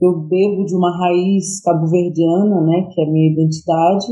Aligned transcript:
eu 0.00 0.20
bebo 0.20 0.64
de 0.64 0.74
uma 0.74 0.96
raiz 0.96 1.60
cabo-verdiana, 1.62 2.60
né, 2.62 2.88
que 2.92 3.00
é 3.00 3.04
a 3.04 3.10
minha 3.10 3.32
identidade. 3.32 4.06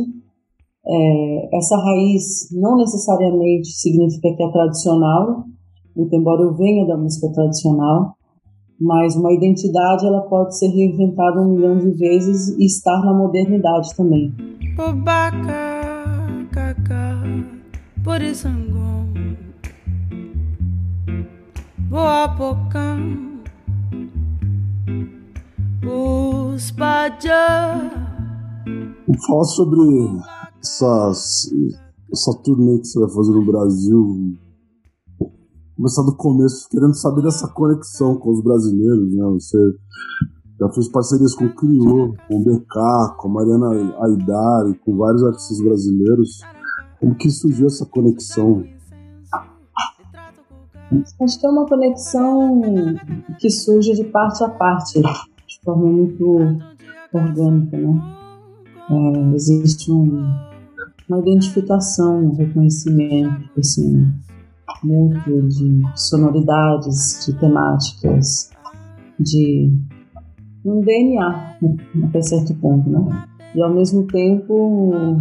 É, 0.89 1.57
essa 1.57 1.77
raiz 1.77 2.49
não 2.53 2.77
necessariamente 2.77 3.69
significa 3.69 4.35
que 4.37 4.43
é 4.43 4.51
tradicional, 4.51 5.45
muito 5.97 6.15
embora 6.15 6.43
eu 6.43 6.55
venha 6.55 6.87
da 6.87 6.97
música 6.97 7.33
tradicional, 7.33 8.15
mas 8.81 9.17
uma 9.17 9.33
identidade 9.33 10.07
ela 10.07 10.21
pode 10.23 10.59
ser 10.59 10.69
reinventada 10.69 11.41
um 11.41 11.55
milhão 11.55 11.79
de 11.79 11.91
vezes 11.93 12.57
e 12.59 12.67
estar 12.67 13.01
na 13.05 13.15
modernidade 13.15 13.95
também. 13.97 14.33
Fala 29.27 29.45
sobre 29.45 29.81
essas, 30.61 31.51
essa 32.13 32.35
turnê 32.43 32.79
que 32.79 32.87
você 32.87 32.99
vai 33.01 33.09
fazer 33.11 33.33
no 33.33 33.47
Brasil 33.47 34.37
começar 35.77 36.03
do 36.03 36.17
começo, 36.17 36.69
querendo 36.71 36.95
saber 36.95 37.23
dessa 37.23 37.49
conexão 37.49 38.17
com 38.17 38.31
os 38.31 38.43
brasileiros, 38.43 39.15
né? 39.15 39.25
Você 39.35 39.59
já 40.59 40.69
fez 40.71 40.89
parcerias 40.89 41.35
com 41.35 41.45
o 41.45 41.55
Criô, 41.55 42.15
com 42.27 42.41
o 42.41 42.45
BK, 42.45 43.17
com 43.19 43.29
a 43.29 43.31
Mariana 43.31 43.95
Aidar 44.03 44.71
e 44.71 44.75
com 44.79 44.97
vários 44.97 45.23
artistas 45.23 45.61
brasileiros. 45.61 46.41
Como 46.99 47.15
que 47.15 47.31
surgiu 47.31 47.67
essa 47.67 47.85
conexão? 47.85 48.65
Acho 51.21 51.41
que 51.41 51.47
é 51.47 51.51
uma 51.51 51.67
conexão 51.67 52.63
que 53.39 53.51
surge 53.51 53.93
de 53.93 54.05
parte 54.05 54.43
a 54.43 54.49
parte, 54.49 55.03
de 55.47 55.61
forma 55.65 55.87
muito 55.87 56.59
orgânica, 57.13 57.77
né? 57.77 58.01
É, 58.89 59.35
existe 59.35 59.91
um, 59.91 60.33
uma 61.09 61.19
identificação, 61.21 62.27
um 62.27 62.35
reconhecimento, 62.37 63.51
assim, 63.59 64.13
muito 64.83 65.49
de 65.49 65.83
sonoridades, 65.95 67.27
de 67.27 67.39
temáticas, 67.39 68.51
de 69.19 69.73
um 70.65 70.81
DNA 70.81 71.57
até 72.05 72.23
certo 72.23 72.55
ponto, 72.55 72.89
né? 72.89 73.27
E 73.55 73.63
ao 73.63 73.73
mesmo 73.73 74.07
tempo 74.07 75.17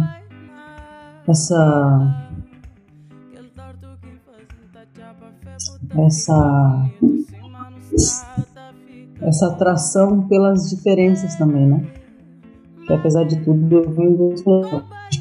essa 1.26 2.26
essa 5.96 6.90
essa 9.26 9.48
atração 9.48 10.26
pelas 10.28 10.70
diferenças 10.70 11.34
também, 11.36 11.66
né? 11.66 11.86
Que 12.86 12.92
apesar 12.92 13.24
de 13.24 13.42
tudo 13.44 13.76
eu 13.76 13.90
venho 13.90 14.16
do 14.16 14.34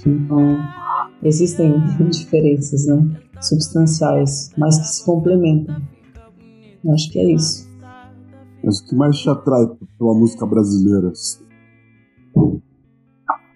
então 0.06 0.58
existem 1.24 1.74
diferenças, 2.10 2.86
né? 2.86 3.20
substanciais, 3.42 4.52
mas 4.58 4.78
que 4.80 4.88
se 4.88 5.06
complementam. 5.06 5.76
Eu 6.84 6.94
acho 6.94 7.12
que 7.12 7.20
é 7.20 7.34
isso. 7.34 7.68
Mas 8.64 8.80
o 8.80 8.88
que 8.88 8.96
mais 8.96 9.18
te 9.18 9.30
atrai 9.30 9.68
pela 9.98 10.14
música 10.14 10.46
brasileira? 10.46 11.12
O 12.36 12.62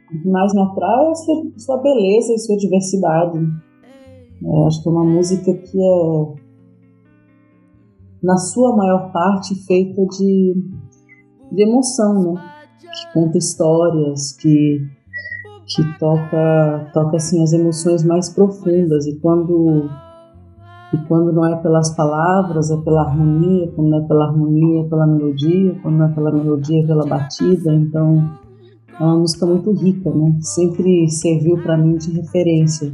que 0.10 0.28
mais 0.28 0.54
me 0.54 0.62
atrai 0.62 1.12
é 1.12 1.16
sua, 1.16 1.52
sua 1.58 1.78
beleza 1.78 2.34
e 2.34 2.40
sua 2.40 2.58
diversidade. 2.58 3.40
Eu 4.42 4.68
acho 4.68 4.82
que 4.82 4.90
é 4.90 4.92
uma 4.92 5.04
música 5.04 5.54
que 5.54 5.78
é, 5.78 6.34
na 8.22 8.38
sua 8.38 8.76
maior 8.76 9.12
parte, 9.12 9.56
feita 9.66 10.06
de, 10.06 10.56
de 11.52 11.64
emoção, 11.64 12.34
né? 12.34 12.42
Que 12.80 13.14
conta 13.14 13.38
histórias, 13.38 14.34
que 14.34 15.00
que 15.70 16.00
toca 16.00 16.90
toca 16.94 17.18
assim 17.18 17.44
as 17.44 17.54
emoções 17.54 18.04
mais 18.04 18.30
profundas. 18.30 19.06
E 19.06 19.20
quando 19.20 19.90
e 20.92 20.98
quando 21.08 21.32
não 21.32 21.46
é 21.46 21.56
pelas 21.58 21.96
palavras 21.96 22.72
é 22.72 22.78
pela 22.78 23.04
harmonia 23.04 23.72
quando 23.76 23.90
não 23.90 24.04
é 24.04 24.08
pela 24.08 24.26
harmonia 24.26 24.82
é 24.82 24.90
pela 24.90 25.06
melodia 25.06 25.80
quando 25.84 25.98
não 25.98 26.06
é 26.06 26.14
pela 26.14 26.32
melodia 26.32 26.84
é 26.84 26.88
pela 26.88 27.06
batida. 27.06 27.74
Então 27.74 28.32
é 29.00 29.04
uma 29.04 29.18
música 29.18 29.46
muito 29.46 29.72
rica 29.72 30.10
né? 30.10 30.38
Sempre 30.42 31.08
serviu 31.08 31.62
para 31.62 31.78
mim 31.78 31.98
de 31.98 32.12
referência. 32.20 32.92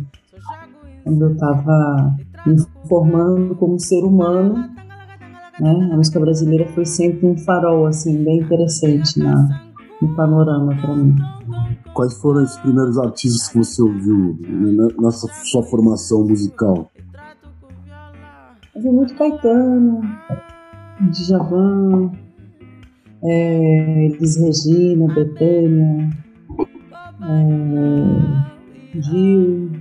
Quando 1.03 1.22
eu 1.22 1.31
estava 1.34 2.16
me 2.46 2.57
formando 2.90 3.56
como 3.56 3.80
ser 3.80 4.03
humano 4.03 4.75
né 5.60 5.90
a 5.92 5.96
música 5.96 6.20
brasileira 6.20 6.68
foi 6.74 6.86
sempre 6.86 7.26
um 7.26 7.38
farol 7.38 7.88
assim 7.88 8.24
bem 8.24 8.40
interessante 8.40 9.20
na 9.20 9.62
no 10.02 10.16
panorama 10.16 10.76
para 10.82 10.96
mim 10.96 11.16
quais 11.96 12.14
foram 12.20 12.44
os 12.44 12.58
primeiros 12.58 13.00
artistas 13.00 13.48
que 13.48 13.58
você 13.58 13.82
ouviu 13.82 14.38
nessa 15.00 15.28
sua 15.46 15.64
formação 15.64 16.28
musical? 16.28 16.92
Eu 18.76 18.82
vi 18.82 18.90
muito 18.90 19.16
Caetano, 19.16 20.02
Djavan, 21.10 22.12
é, 23.24 24.06
Elis 24.08 24.36
Regina, 24.36 25.08
Betânia, 25.14 26.10
é, 27.24 29.00
Gil, 29.00 29.72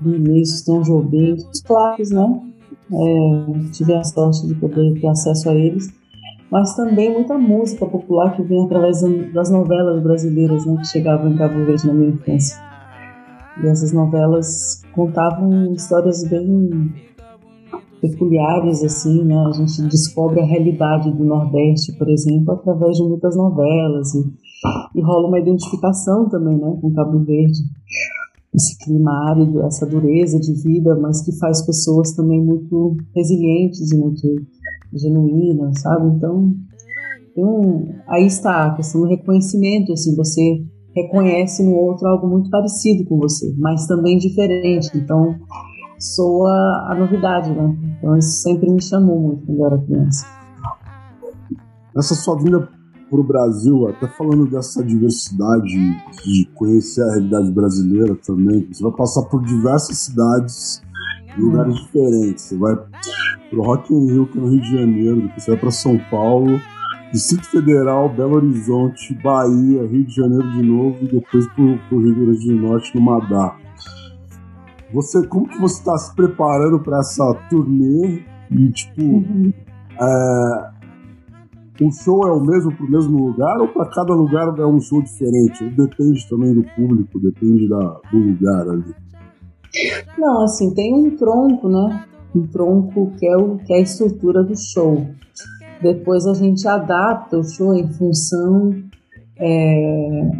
Vinícius, 0.00 0.62
Tom 0.62 0.80
Jobim, 0.80 1.34
os 1.34 1.60
clássicos, 1.60 2.10
né? 2.10 2.47
É, 2.90 3.70
tive 3.72 3.94
a 3.94 4.02
sorte 4.02 4.46
de 4.46 4.54
poder 4.54 5.00
ter 5.00 5.06
acesso 5.08 5.50
a 5.50 5.54
eles 5.54 5.92
mas 6.50 6.74
também 6.74 7.12
muita 7.12 7.36
música 7.36 7.84
popular 7.86 8.34
que 8.34 8.42
vem 8.42 8.64
através 8.64 9.02
das 9.32 9.50
novelas 9.50 10.02
brasileiras 10.02 10.64
né, 10.64 10.76
que 10.78 10.86
chegavam 10.86 11.30
em 11.30 11.36
Cabo 11.36 11.64
Verde 11.64 11.86
na 11.86 11.92
minha 11.92 12.10
infância. 12.10 12.56
E 13.62 13.66
essas 13.66 13.92
novelas 13.92 14.82
contavam 14.94 15.72
histórias 15.72 16.24
bem 16.24 16.90
peculiares, 18.00 18.82
assim, 18.84 19.24
né? 19.24 19.36
A 19.46 19.50
gente 19.50 19.82
descobre 19.88 20.40
a 20.40 20.44
realidade 20.44 21.10
do 21.10 21.24
Nordeste, 21.24 21.92
por 21.98 22.08
exemplo, 22.08 22.52
através 22.54 22.96
de 22.96 23.02
muitas 23.02 23.36
novelas 23.36 24.14
e, 24.14 24.24
e 24.94 25.02
rola 25.02 25.28
uma 25.28 25.40
identificação 25.40 26.28
também, 26.28 26.56
né, 26.56 26.78
com 26.80 26.94
Cabo 26.94 27.18
Verde. 27.24 27.58
Esse 28.54 28.78
clima 28.78 29.30
árido, 29.30 29.62
essa 29.62 29.86
dureza 29.86 30.38
de 30.40 30.54
vida, 30.54 30.96
mas 30.96 31.22
que 31.22 31.32
faz 31.38 31.64
pessoas 31.64 32.12
também 32.12 32.42
muito 32.42 32.96
resilientes 33.14 33.92
e 33.92 33.96
muito 33.96 34.26
genuína, 34.92 35.70
sabe? 35.76 36.16
Então, 36.16 36.54
um, 37.36 37.94
aí 38.08 38.26
está 38.26 38.66
a 38.66 38.74
questão 38.74 39.02
do 39.02 39.08
reconhecimento, 39.08 39.92
assim, 39.92 40.16
você 40.16 40.64
reconhece 40.94 41.62
no 41.62 41.74
outro 41.74 42.08
algo 42.08 42.26
muito 42.26 42.50
parecido 42.50 43.04
com 43.04 43.18
você, 43.18 43.54
mas 43.58 43.86
também 43.86 44.18
diferente. 44.18 44.90
Então, 44.96 45.36
soa 45.98 46.86
a 46.90 46.96
novidade, 46.98 47.50
né? 47.50 47.76
Então, 47.98 48.16
isso 48.16 48.42
sempre 48.42 48.70
me 48.70 48.82
chamou 48.82 49.20
muito 49.20 49.46
quando 49.46 49.58
eu 49.58 49.66
era 49.66 49.78
criança. 49.78 50.26
Essa 51.96 52.14
sua 52.14 52.36
vinda 52.36 52.68
para 53.08 53.20
o 53.20 53.24
Brasil, 53.24 53.88
até 53.88 54.06
falando 54.06 54.46
dessa 54.46 54.82
diversidade, 54.84 55.74
de 56.24 56.48
conhecer 56.54 57.02
a 57.02 57.14
realidade 57.14 57.50
brasileira 57.52 58.14
também, 58.16 58.66
você 58.70 58.82
vai 58.82 58.92
passar 58.92 59.22
por 59.22 59.42
diversas 59.44 59.98
cidades 59.98 60.82
lugares 61.36 61.74
diferentes. 61.74 62.44
Você 62.44 62.58
vai 62.58 62.76
pro 63.50 63.62
Rock 63.62 63.92
in 63.94 64.12
Rio, 64.12 64.26
que 64.26 64.38
é 64.38 64.40
no 64.40 64.48
Rio 64.48 64.60
de 64.60 64.70
Janeiro, 64.70 65.22
depois 65.22 65.42
você 65.42 65.50
vai 65.52 65.60
para 65.60 65.70
São 65.70 65.98
Paulo, 66.10 66.60
Distrito 67.12 67.46
Federal, 67.46 68.08
Belo 68.08 68.36
Horizonte, 68.36 69.14
Bahia, 69.22 69.86
Rio 69.86 70.04
de 70.04 70.14
Janeiro 70.14 70.50
de 70.52 70.62
novo 70.62 70.96
e 71.02 71.06
depois 71.06 71.46
pro, 71.54 71.78
pro 71.88 72.00
Rio 72.00 72.14
Grande 72.14 72.46
do 72.46 72.54
Norte, 72.56 72.94
no 72.94 73.00
Madá. 73.00 73.56
Você, 74.92 75.26
como 75.26 75.48
que 75.48 75.58
você 75.58 75.78
está 75.78 75.96
se 75.98 76.14
preparando 76.14 76.80
para 76.80 76.98
essa 76.98 77.34
turnê 77.50 78.22
e 78.50 78.70
tipo 78.70 79.02
uhum. 79.02 79.52
é, 80.00 80.70
o 81.80 81.92
show 81.92 82.26
é 82.26 82.32
o 82.32 82.40
mesmo 82.40 82.74
para 82.74 82.86
o 82.86 82.90
mesmo 82.90 83.26
lugar 83.26 83.60
ou 83.60 83.68
para 83.68 83.86
cada 83.86 84.14
lugar 84.14 84.58
é 84.58 84.66
um 84.66 84.80
show 84.80 85.00
diferente? 85.02 85.68
Depende 85.70 86.28
também 86.28 86.54
do 86.54 86.64
público, 86.74 87.20
depende 87.20 87.68
da, 87.68 88.00
do 88.10 88.18
lugar 88.18 88.68
ali. 88.68 88.94
Não, 90.18 90.42
assim, 90.42 90.74
tem 90.74 90.94
um 90.94 91.16
tronco, 91.16 91.68
né? 91.68 92.04
Um 92.34 92.46
tronco 92.46 93.12
que 93.18 93.26
é, 93.26 93.36
o, 93.36 93.58
que 93.58 93.72
é 93.72 93.76
a 93.76 93.80
estrutura 93.80 94.42
do 94.42 94.56
show. 94.56 95.06
Depois 95.80 96.26
a 96.26 96.34
gente 96.34 96.66
adapta 96.66 97.38
o 97.38 97.44
show 97.44 97.74
em 97.74 97.86
função. 97.92 98.74
É... 99.38 100.30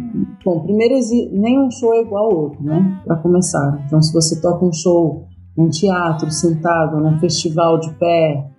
Bom, 0.43 0.61
primeiro, 0.61 0.95
nenhum 1.31 1.71
show 1.71 1.93
é 1.93 2.01
igual 2.01 2.25
ao 2.25 2.37
outro, 2.37 2.63
né? 2.63 3.01
Para 3.05 3.15
começar. 3.17 3.81
Então, 3.85 4.01
se 4.01 4.11
você 4.11 4.41
toca 4.41 4.65
um 4.65 4.73
show 4.73 5.25
num 5.57 5.69
teatro, 5.69 6.29
sentado, 6.31 6.99
num 6.99 7.17
festival 7.19 7.79
de 7.79 7.93
pé, 7.93 8.49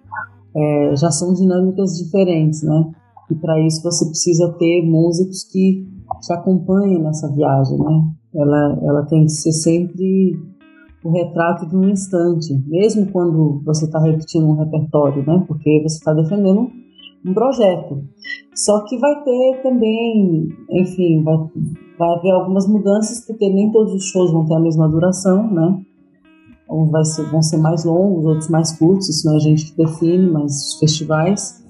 é, 0.55 0.97
já 0.97 1.11
são 1.11 1.33
dinâmicas 1.33 1.97
diferentes, 1.97 2.63
né? 2.63 2.91
E 3.31 3.35
para 3.35 3.61
isso 3.65 3.83
você 3.83 4.05
precisa 4.07 4.53
ter 4.59 4.83
músicos 4.83 5.45
que 5.45 5.87
te 6.21 6.33
acompanhem 6.33 7.01
nessa 7.01 7.31
viagem, 7.33 7.79
né? 7.79 8.03
Ela, 8.35 8.79
ela 8.83 9.07
tem 9.07 9.25
que 9.25 9.31
ser 9.31 9.53
sempre 9.53 10.37
o 11.05 11.11
retrato 11.11 11.67
de 11.67 11.77
um 11.77 11.89
instante, 11.89 12.53
mesmo 12.67 13.11
quando 13.11 13.63
você 13.65 13.87
está 13.87 14.01
repetindo 14.01 14.47
um 14.47 14.57
repertório, 14.57 15.25
né? 15.27 15.45
Porque 15.47 15.81
você 15.83 15.97
está 15.97 16.13
defendendo 16.13 16.69
um 17.25 17.35
projeto. 17.35 18.03
Só 18.55 18.85
que 18.85 18.99
vai 18.99 19.23
ter 19.23 19.63
também, 19.63 20.49
enfim, 20.71 21.23
vai, 21.23 21.37
vai 21.99 22.15
haver 22.17 22.33
algumas 22.33 22.67
mudanças, 22.69 23.25
porque 23.27 23.49
nem 23.49 23.71
todos 23.71 23.95
os 23.95 24.05
shows 24.07 24.33
vão 24.33 24.45
ter 24.47 24.55
a 24.55 24.61
mesma 24.61 24.89
duração, 24.89 25.51
né? 25.51 25.81
Uns 26.71 26.91
vai 26.91 27.05
ser, 27.05 27.25
vão 27.31 27.43
ser 27.43 27.59
mais 27.59 27.85
longos, 27.85 28.25
outros 28.25 28.49
mais 28.49 28.79
curtos, 28.79 29.09
isso 29.09 29.27
não 29.27 29.35
é 29.35 29.37
a 29.37 29.41
gente 29.41 29.77
define, 29.77 30.31
mas 30.31 30.53
os 30.53 30.79
festivais. 30.79 31.65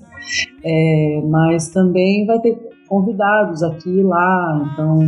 É, 0.63 1.23
mas 1.27 1.71
também 1.71 2.27
vai 2.27 2.39
ter 2.41 2.59
convidados 2.89 3.63
aqui 3.63 3.89
e 3.89 4.03
lá, 4.03 4.71
então 4.73 4.99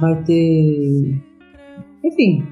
vai 0.00 0.22
ter. 0.24 1.22
Enfim. 2.02 2.42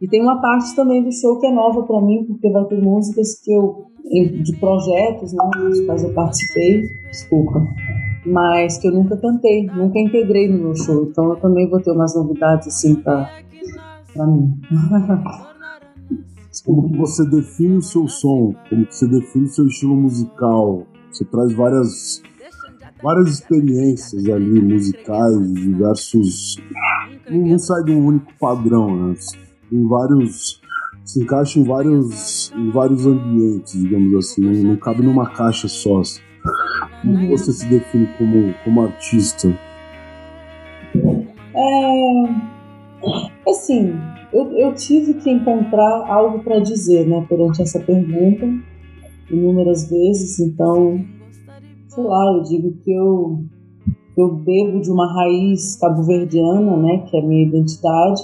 E 0.00 0.08
tem 0.08 0.22
uma 0.22 0.40
parte 0.40 0.74
também 0.74 1.02
do 1.04 1.12
show 1.12 1.38
que 1.38 1.46
é 1.46 1.52
nova 1.52 1.82
para 1.82 2.00
mim, 2.00 2.24
porque 2.24 2.48
vai 2.50 2.64
ter 2.64 2.80
músicas 2.80 3.40
que 3.40 3.52
eu. 3.52 3.86
de 4.10 4.56
projetos, 4.58 5.32
né, 5.32 5.50
dos 5.56 5.80
quais 5.82 6.02
eu 6.02 6.12
participei, 6.14 6.88
desculpa, 7.10 7.66
mas 8.26 8.78
que 8.78 8.88
eu 8.88 8.92
nunca 8.92 9.16
cantei, 9.16 9.66
nunca 9.66 9.98
integrei 9.98 10.48
no 10.48 10.58
meu 10.58 10.74
show, 10.74 11.04
então 11.04 11.30
eu 11.30 11.36
também 11.36 11.68
vou 11.68 11.80
ter 11.80 11.92
umas 11.92 12.14
novidades 12.16 12.68
assim 12.68 12.96
para 12.96 14.26
mim. 14.26 14.58
como 16.64 16.90
que 16.90 16.98
você 16.98 17.24
define 17.24 17.78
o 17.78 17.82
seu 17.82 18.06
som, 18.06 18.54
como 18.68 18.86
que 18.86 18.94
você 18.94 19.06
define 19.06 19.46
o 19.46 19.48
seu 19.48 19.66
estilo 19.66 19.96
musical. 19.96 20.86
Você 21.10 21.24
traz 21.24 21.52
várias 21.52 22.22
várias 23.02 23.28
experiências 23.28 24.24
ali 24.28 24.60
musicais, 24.60 25.54
diversos. 25.54 26.56
Não, 27.28 27.58
sai 27.58 27.82
de 27.84 27.92
um 27.92 28.06
único 28.06 28.32
padrão, 28.38 29.08
né? 29.08 29.14
Vários. 29.88 30.60
Se 31.04 31.20
encaixa 31.22 31.58
em 31.58 31.64
vários, 31.64 32.52
em 32.54 32.70
vários 32.70 33.06
ambientes, 33.06 33.72
digamos 33.72 34.14
assim, 34.14 34.40
não, 34.40 34.70
não 34.70 34.76
cabe 34.76 35.02
numa 35.02 35.28
caixa 35.30 35.66
só. 35.66 36.00
Como 37.02 37.28
você 37.28 37.52
se 37.52 37.66
define 37.66 38.06
como, 38.16 38.54
como 38.64 38.82
artista? 38.82 39.48
É. 41.54 42.52
Assim, 43.50 43.92
eu, 44.32 44.50
eu 44.52 44.74
tive 44.74 45.14
que 45.14 45.30
encontrar 45.30 46.06
algo 46.08 46.42
para 46.42 46.58
dizer, 46.58 47.06
né, 47.06 47.24
perante 47.28 47.62
essa 47.62 47.78
pergunta, 47.80 48.46
inúmeras 49.30 49.88
vezes, 49.90 50.40
então, 50.40 51.04
sei 51.88 52.04
lá, 52.04 52.32
eu 52.36 52.42
digo 52.42 52.72
que 52.82 52.92
eu, 52.92 53.38
eu 54.16 54.34
bebo 54.34 54.80
de 54.80 54.90
uma 54.90 55.12
raiz 55.14 55.76
cabo-verdiana, 55.76 56.76
né, 56.76 57.04
que 57.06 57.16
é 57.16 57.20
a 57.20 57.26
minha 57.26 57.46
identidade. 57.46 58.22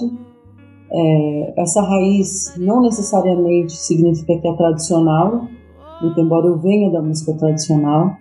É, 0.91 1.61
essa 1.61 1.81
raiz 1.81 2.55
não 2.57 2.81
necessariamente 2.81 3.73
significa 3.73 4.35
que 4.39 4.47
é 4.47 4.55
tradicional, 4.55 5.47
muito 6.01 6.19
embora 6.19 6.47
eu 6.47 6.57
venha 6.57 6.91
da 6.91 7.01
música 7.01 7.33
tradicional, 7.33 8.15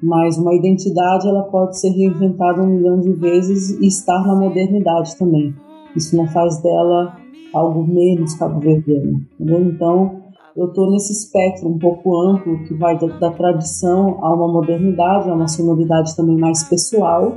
mas 0.00 0.38
uma 0.38 0.54
identidade 0.54 1.26
ela 1.26 1.42
pode 1.44 1.80
ser 1.80 1.88
reinventada 1.88 2.62
um 2.62 2.66
milhão 2.66 3.00
de 3.00 3.12
vezes 3.12 3.70
e 3.80 3.86
estar 3.86 4.24
na 4.24 4.36
modernidade 4.36 5.16
também. 5.18 5.54
Isso 5.96 6.16
não 6.16 6.26
faz 6.28 6.62
dela 6.62 7.16
algo 7.52 7.86
menos 7.86 8.34
cabo-verdiano, 8.34 9.22
entendeu? 9.40 9.62
Então, 9.62 10.22
eu 10.56 10.66
estou 10.66 10.90
nesse 10.90 11.12
espectro 11.12 11.68
um 11.68 11.78
pouco 11.78 12.18
amplo 12.20 12.64
que 12.64 12.74
vai 12.74 12.98
da, 12.98 13.06
da, 13.06 13.30
tradição 13.30 14.18
a 14.22 14.32
uma 14.32 14.48
modernidade, 14.48 15.28
a 15.28 15.34
uma 15.34 15.48
sonoridade 15.48 16.16
também 16.16 16.36
mais 16.36 16.64
pessoal. 16.64 17.36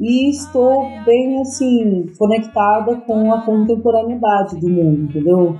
E 0.00 0.30
estou 0.30 0.84
bem 1.04 1.40
assim 1.40 2.06
conectada 2.18 2.96
com 3.06 3.32
a 3.32 3.42
contemporaneidade 3.42 4.60
do 4.60 4.68
mundo, 4.68 5.02
entendeu? 5.02 5.56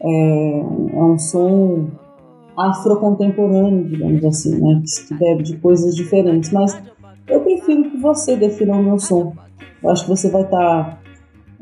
É, 0.00 0.60
é 0.60 1.02
um 1.02 1.18
som 1.18 1.88
afrocontemporâneo, 2.56 3.88
digamos 3.88 4.24
assim, 4.24 4.60
né? 4.60 4.82
Que 5.08 5.14
bebe 5.14 5.42
de 5.42 5.56
coisas 5.58 5.94
diferentes. 5.94 6.50
Mas 6.52 6.74
você 8.02 8.36
defina 8.36 8.74
o 8.74 8.82
meu 8.82 8.98
som. 8.98 9.32
Eu 9.82 9.90
acho 9.90 10.04
que 10.04 10.10
você 10.10 10.28
vai 10.28 10.42
estar 10.42 10.58
tá, 10.58 10.98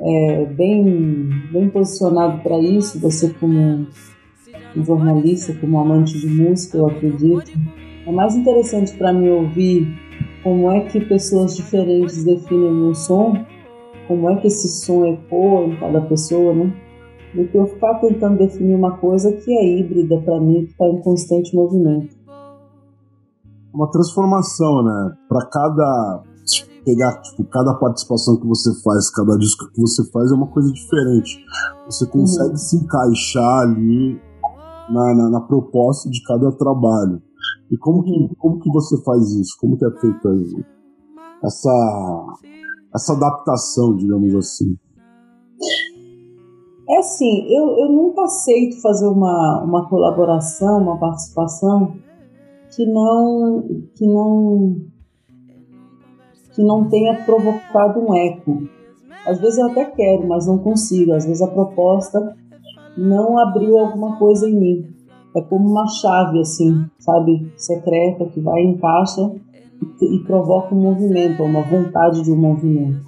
é, 0.00 0.46
bem, 0.46 1.28
bem 1.52 1.68
posicionado 1.68 2.42
para 2.42 2.58
isso, 2.58 2.98
você 2.98 3.32
como 3.34 3.86
um 4.76 4.84
jornalista, 4.84 5.54
como 5.60 5.78
amante 5.78 6.18
de 6.18 6.26
música, 6.26 6.78
eu 6.78 6.86
acredito. 6.86 7.50
É 8.06 8.10
mais 8.10 8.34
interessante 8.34 8.96
para 8.96 9.12
mim 9.12 9.28
ouvir 9.28 9.86
como 10.42 10.70
é 10.70 10.80
que 10.80 11.00
pessoas 11.00 11.56
diferentes 11.56 12.24
definem 12.24 12.70
o 12.70 12.74
meu 12.74 12.94
som, 12.94 13.34
como 14.08 14.30
é 14.30 14.36
que 14.36 14.46
esse 14.46 14.68
som 14.68 15.04
ecoa 15.04 15.66
em 15.66 15.76
cada 15.76 16.00
pessoa, 16.02 16.54
né? 16.54 16.72
Do 17.34 17.46
que 17.46 17.56
eu 17.56 17.66
ficar 17.66 17.94
tentando 18.00 18.38
definir 18.38 18.74
uma 18.74 18.96
coisa 18.96 19.32
que 19.32 19.52
é 19.52 19.78
híbrida 19.78 20.20
para 20.20 20.40
mim, 20.40 20.64
que 20.64 20.72
está 20.72 20.86
em 20.86 21.00
constante 21.00 21.54
movimento. 21.54 22.16
Uma 23.72 23.88
transformação, 23.88 24.82
né? 24.82 25.14
Para 25.28 25.46
cada 25.46 26.24
pegar 26.84 27.20
tipo, 27.22 27.44
cada 27.44 27.74
participação 27.74 28.36
que 28.38 28.46
você 28.46 28.70
faz, 28.82 29.10
cada 29.10 29.36
disco 29.38 29.70
que 29.72 29.80
você 29.80 30.08
faz 30.10 30.30
é 30.30 30.34
uma 30.34 30.48
coisa 30.48 30.72
diferente. 30.72 31.38
Você 31.86 32.06
consegue 32.06 32.50
uhum. 32.50 32.56
se 32.56 32.76
encaixar 32.76 33.60
ali 33.62 34.20
na, 34.90 35.14
na, 35.14 35.30
na, 35.30 35.40
proposta 35.40 36.10
de 36.10 36.22
cada 36.24 36.50
trabalho. 36.52 37.22
E 37.70 37.76
como 37.78 38.02
que, 38.02 38.10
uhum. 38.10 38.30
como 38.38 38.60
que 38.60 38.70
você 38.70 39.02
faz 39.02 39.30
isso? 39.32 39.56
Como 39.60 39.76
que 39.76 39.84
é 39.84 39.90
feita 40.00 40.28
essa, 41.44 42.26
essa 42.94 43.12
adaptação, 43.12 43.96
digamos 43.96 44.34
assim? 44.34 44.76
É 46.88 46.98
assim, 46.98 47.46
eu, 47.54 47.78
eu 47.78 47.92
nunca 47.92 48.24
aceito 48.24 48.80
fazer 48.82 49.06
uma, 49.06 49.62
uma 49.64 49.88
colaboração, 49.88 50.82
uma 50.82 50.98
participação 50.98 51.94
que 52.74 52.84
não, 52.86 53.62
que 53.94 54.06
não 54.06 54.89
que 56.54 56.62
não 56.62 56.88
tenha 56.88 57.24
provocado 57.24 58.00
um 58.00 58.14
eco. 58.14 58.62
Às 59.26 59.40
vezes 59.40 59.58
eu 59.58 59.66
até 59.66 59.84
quero, 59.84 60.26
mas 60.26 60.46
não 60.46 60.58
consigo. 60.58 61.12
Às 61.12 61.24
vezes 61.24 61.42
a 61.42 61.48
proposta 61.48 62.36
não 62.96 63.38
abriu 63.38 63.78
alguma 63.78 64.18
coisa 64.18 64.48
em 64.48 64.54
mim. 64.54 64.86
É 65.36 65.40
como 65.42 65.70
uma 65.70 65.86
chave, 65.86 66.40
assim, 66.40 66.84
sabe, 66.98 67.52
secreta 67.56 68.26
que 68.26 68.40
vai 68.40 68.62
em 68.62 68.72
encaixa 68.72 69.30
e, 70.00 70.16
e 70.16 70.18
provoca 70.24 70.74
um 70.74 70.80
movimento, 70.80 71.42
uma 71.42 71.62
vontade 71.62 72.22
de 72.22 72.32
um 72.32 72.36
movimento. 72.36 73.04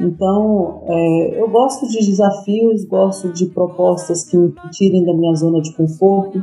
Então, 0.00 0.82
é, 0.86 1.40
eu 1.40 1.48
gosto 1.48 1.88
de 1.88 1.98
desafios, 1.98 2.84
gosto 2.84 3.32
de 3.32 3.46
propostas 3.46 4.24
que 4.24 4.36
me 4.36 4.52
tirem 4.70 5.04
da 5.04 5.14
minha 5.14 5.34
zona 5.34 5.60
de 5.60 5.72
conforto. 5.74 6.42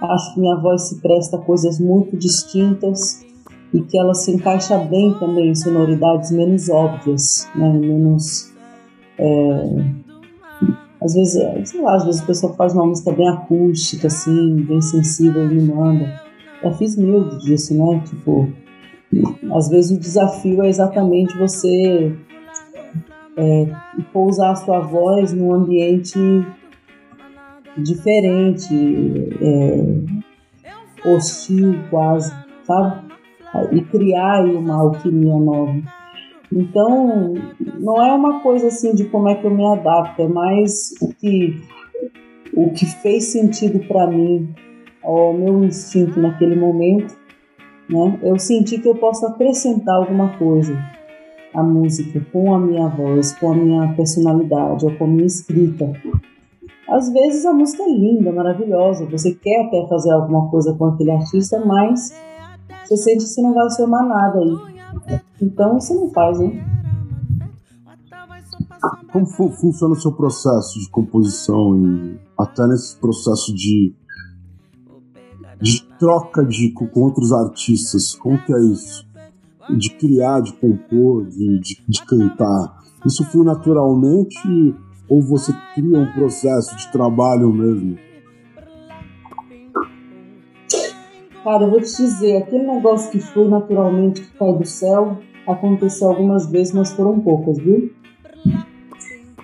Acho 0.00 0.34
que 0.34 0.40
minha 0.40 0.56
voz 0.56 0.88
se 0.88 1.00
presta 1.00 1.36
a 1.36 1.40
coisas 1.40 1.78
muito 1.78 2.16
distintas 2.16 3.24
e 3.72 3.80
que 3.80 3.98
ela 3.98 4.14
se 4.14 4.30
encaixa 4.30 4.76
bem 4.78 5.14
também 5.18 5.50
em 5.50 5.54
sonoridades 5.54 6.30
menos 6.30 6.68
óbvias, 6.68 7.48
né? 7.54 7.72
menos. 7.72 8.52
É, 9.18 10.02
às 11.02 11.14
vezes, 11.14 11.68
sei 11.68 11.80
lá, 11.80 11.96
às 11.96 12.04
vezes 12.04 12.22
a 12.22 12.26
pessoa 12.26 12.54
faz 12.54 12.74
uma 12.74 12.86
música 12.86 13.10
bem 13.10 13.28
acústica, 13.28 14.06
assim, 14.06 14.56
bem 14.62 14.80
sensível 14.80 15.50
e 15.50 15.54
me 15.54 15.62
manda. 15.62 16.20
Já 16.62 16.70
fiz 16.72 16.96
mil 16.96 17.28
disso, 17.38 17.74
né? 17.74 18.02
Tipo, 18.06 18.48
às 19.52 19.68
vezes 19.68 19.96
o 19.96 20.00
desafio 20.00 20.62
é 20.62 20.68
exatamente 20.68 21.36
você 21.36 22.14
é, 23.36 23.66
pousar 24.12 24.52
a 24.52 24.56
sua 24.56 24.80
voz 24.80 25.32
num 25.32 25.52
ambiente 25.52 26.18
diferente, 27.76 28.74
é, 29.40 31.08
hostil 31.08 31.74
quase, 31.90 32.32
sabe? 32.64 33.11
E 33.72 33.80
criar 33.82 34.44
uma 34.44 34.80
alquimia 34.80 35.36
nova. 35.36 35.80
Então, 36.52 37.34
não 37.78 38.02
é 38.02 38.12
uma 38.12 38.40
coisa 38.40 38.68
assim 38.68 38.94
de 38.94 39.04
como 39.04 39.28
é 39.28 39.34
que 39.34 39.46
eu 39.46 39.50
me 39.50 39.66
adapto, 39.66 40.20
é 40.22 40.28
mais 40.28 40.92
o 41.00 41.12
que, 41.14 41.62
o 42.54 42.70
que 42.70 42.84
fez 42.84 43.24
sentido 43.32 43.80
para 43.88 44.06
mim, 44.06 44.54
ao 45.02 45.32
meu 45.32 45.64
instinto 45.64 46.20
naquele 46.20 46.56
momento. 46.56 47.16
Né? 47.88 48.18
Eu 48.22 48.38
senti 48.38 48.78
que 48.78 48.88
eu 48.88 48.94
posso 48.94 49.26
acrescentar 49.26 49.96
alguma 49.96 50.36
coisa 50.36 50.78
à 51.54 51.62
música 51.62 52.24
com 52.32 52.54
a 52.54 52.58
minha 52.58 52.88
voz, 52.88 53.32
com 53.38 53.52
a 53.52 53.54
minha 53.54 53.94
personalidade 53.94 54.84
ou 54.84 54.94
com 54.96 55.04
a 55.04 55.08
minha 55.08 55.26
escrita. 55.26 55.90
Às 56.88 57.10
vezes 57.10 57.46
a 57.46 57.52
música 57.52 57.82
é 57.82 57.88
linda, 57.88 58.30
maravilhosa, 58.30 59.06
você 59.06 59.34
quer 59.34 59.66
até 59.66 59.86
fazer 59.88 60.12
alguma 60.12 60.50
coisa 60.50 60.74
com 60.74 60.86
aquele 60.86 61.10
artista, 61.10 61.58
mas 61.64 62.14
você 62.84 62.96
sente 62.96 63.34
que 63.34 63.42
não 63.42 63.54
vai 63.54 63.70
somar 63.70 64.06
nada 64.06 64.38
aí. 64.38 65.20
Então 65.40 65.80
você 65.80 65.94
não 65.94 66.10
faz, 66.10 66.38
né? 66.38 66.64
Como 69.12 69.26
funciona 69.26 69.94
o 69.94 70.00
seu 70.00 70.12
processo 70.12 70.78
de 70.80 70.88
composição 70.90 71.76
e 71.76 72.18
até 72.38 72.66
nesse 72.66 72.96
processo 72.96 73.54
de, 73.54 73.94
de 75.60 75.84
troca 75.98 76.44
de, 76.44 76.72
com 76.72 77.00
outros 77.00 77.32
artistas? 77.32 78.14
Como 78.16 78.38
que 78.44 78.52
é 78.52 78.60
isso? 78.60 79.06
De 79.78 79.90
criar, 79.90 80.40
de 80.40 80.52
compor, 80.54 81.26
de, 81.26 81.60
de, 81.60 81.84
de 81.86 82.06
cantar. 82.06 82.82
Isso 83.06 83.24
flui 83.24 83.44
naturalmente 83.44 84.36
ou 85.08 85.22
você 85.22 85.52
cria 85.74 85.98
um 85.98 86.12
processo 86.12 86.74
de 86.76 86.90
trabalho 86.90 87.52
mesmo? 87.52 87.98
Cara, 91.42 91.64
eu 91.64 91.70
vou 91.70 91.80
te 91.80 91.96
dizer, 91.96 92.36
aquele 92.36 92.64
negócio 92.64 93.10
que 93.10 93.18
foi 93.18 93.48
naturalmente 93.48 94.20
que 94.20 94.38
cai 94.38 94.52
do 94.52 94.64
céu, 94.64 95.18
aconteceu 95.44 96.08
algumas 96.08 96.46
vezes, 96.46 96.72
mas 96.72 96.92
foram 96.92 97.18
poucas, 97.18 97.58
viu? 97.58 97.90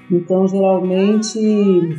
Então, 0.08 0.46
geralmente, 0.46 1.98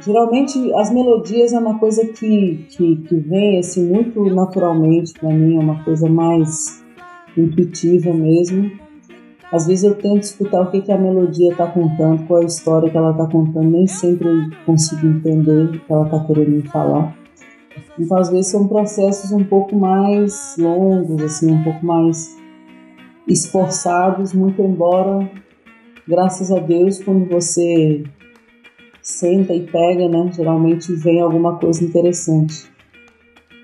geralmente 0.00 0.72
as 0.74 0.90
melodias 0.90 1.52
é 1.52 1.58
uma 1.58 1.78
coisa 1.78 2.06
que, 2.06 2.66
que, 2.70 2.96
que 2.96 3.16
vem 3.16 3.58
assim 3.58 3.86
muito 3.86 4.24
naturalmente 4.34 5.12
para 5.12 5.28
mim, 5.28 5.56
é 5.56 5.60
uma 5.60 5.84
coisa 5.84 6.08
mais 6.08 6.82
intuitiva 7.36 8.14
mesmo. 8.14 8.70
Às 9.52 9.66
vezes 9.66 9.84
eu 9.84 9.94
tento 9.94 10.22
escutar 10.22 10.62
o 10.62 10.70
que, 10.70 10.80
que 10.80 10.92
a 10.92 10.98
melodia 10.98 11.52
está 11.52 11.66
contando, 11.66 12.26
qual 12.26 12.40
é 12.40 12.44
a 12.44 12.46
história 12.46 12.90
que 12.90 12.96
ela 12.96 13.10
está 13.10 13.26
contando, 13.26 13.70
nem 13.70 13.86
sempre 13.86 14.26
eu 14.26 14.50
consigo 14.64 15.06
entender 15.06 15.66
o 15.66 15.72
que 15.72 15.92
ela 15.92 16.06
está 16.06 16.20
querendo 16.24 16.50
me 16.50 16.62
falar. 16.62 17.14
Então, 17.98 18.18
às 18.18 18.30
vezes, 18.30 18.50
são 18.50 18.66
processos 18.68 19.32
um 19.32 19.44
pouco 19.44 19.76
mais 19.76 20.56
longos, 20.58 21.22
assim, 21.22 21.52
um 21.52 21.62
pouco 21.62 21.84
mais 21.84 22.36
esforçados, 23.26 24.32
muito 24.32 24.62
embora, 24.62 25.30
graças 26.06 26.50
a 26.50 26.58
Deus, 26.58 27.02
quando 27.02 27.28
você 27.28 28.02
senta 29.02 29.54
e 29.54 29.66
pega, 29.66 30.08
né, 30.08 30.30
geralmente 30.32 30.92
vem 30.94 31.20
alguma 31.20 31.58
coisa 31.58 31.84
interessante. 31.84 32.70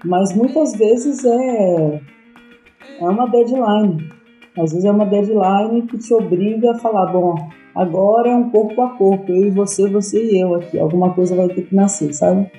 Mas 0.05 0.35
muitas 0.35 0.75
vezes 0.75 1.25
é, 1.25 2.01
é 3.01 3.09
uma 3.09 3.27
deadline. 3.27 4.11
Às 4.59 4.71
vezes 4.71 4.85
é 4.85 4.91
uma 4.91 5.07
deadline 5.07 5.83
que 5.83 5.99
te 5.99 6.13
obriga 6.13 6.73
a 6.73 6.79
falar, 6.79 7.07
bom, 7.07 7.35
agora 7.75 8.31
é 8.31 8.37
um 8.37 8.51
corpo 8.51 8.81
a 8.83 8.91
corpo, 8.91 9.33
eu 9.33 9.47
e 9.47 9.51
você, 9.51 9.89
você 9.89 10.23
e 10.23 10.41
eu 10.41 10.55
aqui. 10.55 10.79
Alguma 10.79 11.13
coisa 11.15 11.35
vai 11.35 11.49
ter 11.49 11.63
que 11.63 11.75
nascer, 11.75 12.13
sabe? 12.13 12.51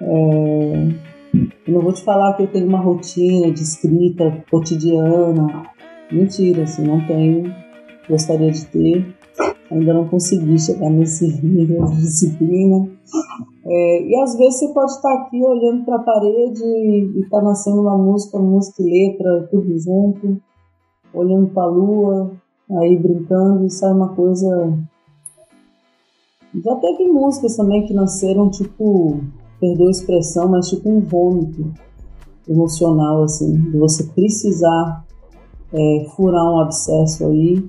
É, 0.00 1.08
eu 1.66 1.74
não 1.74 1.82
vou 1.82 1.92
te 1.92 2.02
falar 2.02 2.34
que 2.34 2.42
eu 2.42 2.52
tenho 2.52 2.66
uma 2.66 2.80
rotina 2.80 3.52
de 3.52 3.62
escrita 3.62 4.44
cotidiana. 4.50 5.64
Mentira, 6.10 6.62
assim, 6.62 6.86
não 6.86 7.06
tenho. 7.06 7.54
Gostaria 8.08 8.50
de 8.50 8.64
ter. 8.66 9.14
Ainda 9.70 9.92
não 9.92 10.08
consegui 10.08 10.58
chegar 10.58 10.90
nesse 10.90 11.26
nível 11.44 11.84
de 11.86 11.96
disciplina. 11.96 12.88
É, 13.66 14.02
e 14.02 14.16
às 14.22 14.36
vezes 14.36 14.60
você 14.60 14.72
pode 14.72 14.92
estar 14.92 15.12
aqui 15.12 15.42
olhando 15.42 15.84
para 15.84 15.96
a 15.96 16.02
parede 16.02 16.64
e 16.64 17.20
está 17.20 17.42
nascendo 17.42 17.82
uma 17.82 17.98
música, 17.98 18.38
música 18.38 18.82
e 18.82 19.10
letra, 19.10 19.46
tudo 19.50 19.78
junto, 19.78 20.40
olhando 21.12 21.48
para 21.48 21.64
a 21.64 21.66
lua, 21.66 22.32
aí 22.78 22.96
brincando 22.96 23.66
e 23.66 23.70
sai 23.70 23.92
uma 23.92 24.14
coisa. 24.14 24.72
Já 26.64 26.76
teve 26.76 27.08
músicas 27.08 27.56
também 27.56 27.84
que 27.86 27.92
nasceram 27.92 28.50
tipo 28.50 29.20
perdeu 29.60 29.88
a 29.88 29.90
expressão, 29.90 30.48
mas 30.48 30.68
tipo 30.68 30.88
um 30.90 31.00
vômito 31.00 31.72
emocional, 32.48 33.24
assim, 33.24 33.56
de 33.56 33.78
você 33.78 34.04
precisar 34.04 35.04
é, 35.72 36.06
furar 36.16 36.44
um 36.44 36.60
abscesso 36.60 37.26
aí 37.26 37.68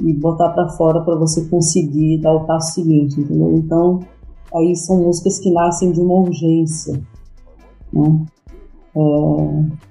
e 0.00 0.12
botar 0.14 0.50
para 0.50 0.68
fora 0.70 1.00
para 1.02 1.14
você 1.14 1.44
conseguir 1.48 2.18
dar 2.18 2.34
o 2.34 2.44
passo 2.44 2.74
seguinte, 2.74 3.20
entendeu? 3.20 3.56
Então, 3.56 4.00
aí 4.54 4.74
são 4.74 4.96
músicas 4.96 5.38
que 5.38 5.50
nascem 5.52 5.92
de 5.92 6.00
uma 6.00 6.14
urgência, 6.14 7.00
né? 7.92 8.26
É... 8.96 9.82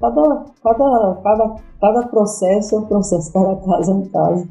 Cada, 0.00 0.44
cada, 0.62 1.14
cada, 1.22 1.54
cada 1.80 2.06
processo 2.08 2.76
é 2.76 2.78
um 2.78 2.84
processo, 2.84 3.32
cada 3.32 3.56
caso 3.56 3.90
é 3.90 3.94
um 3.94 4.06
caso 4.06 4.48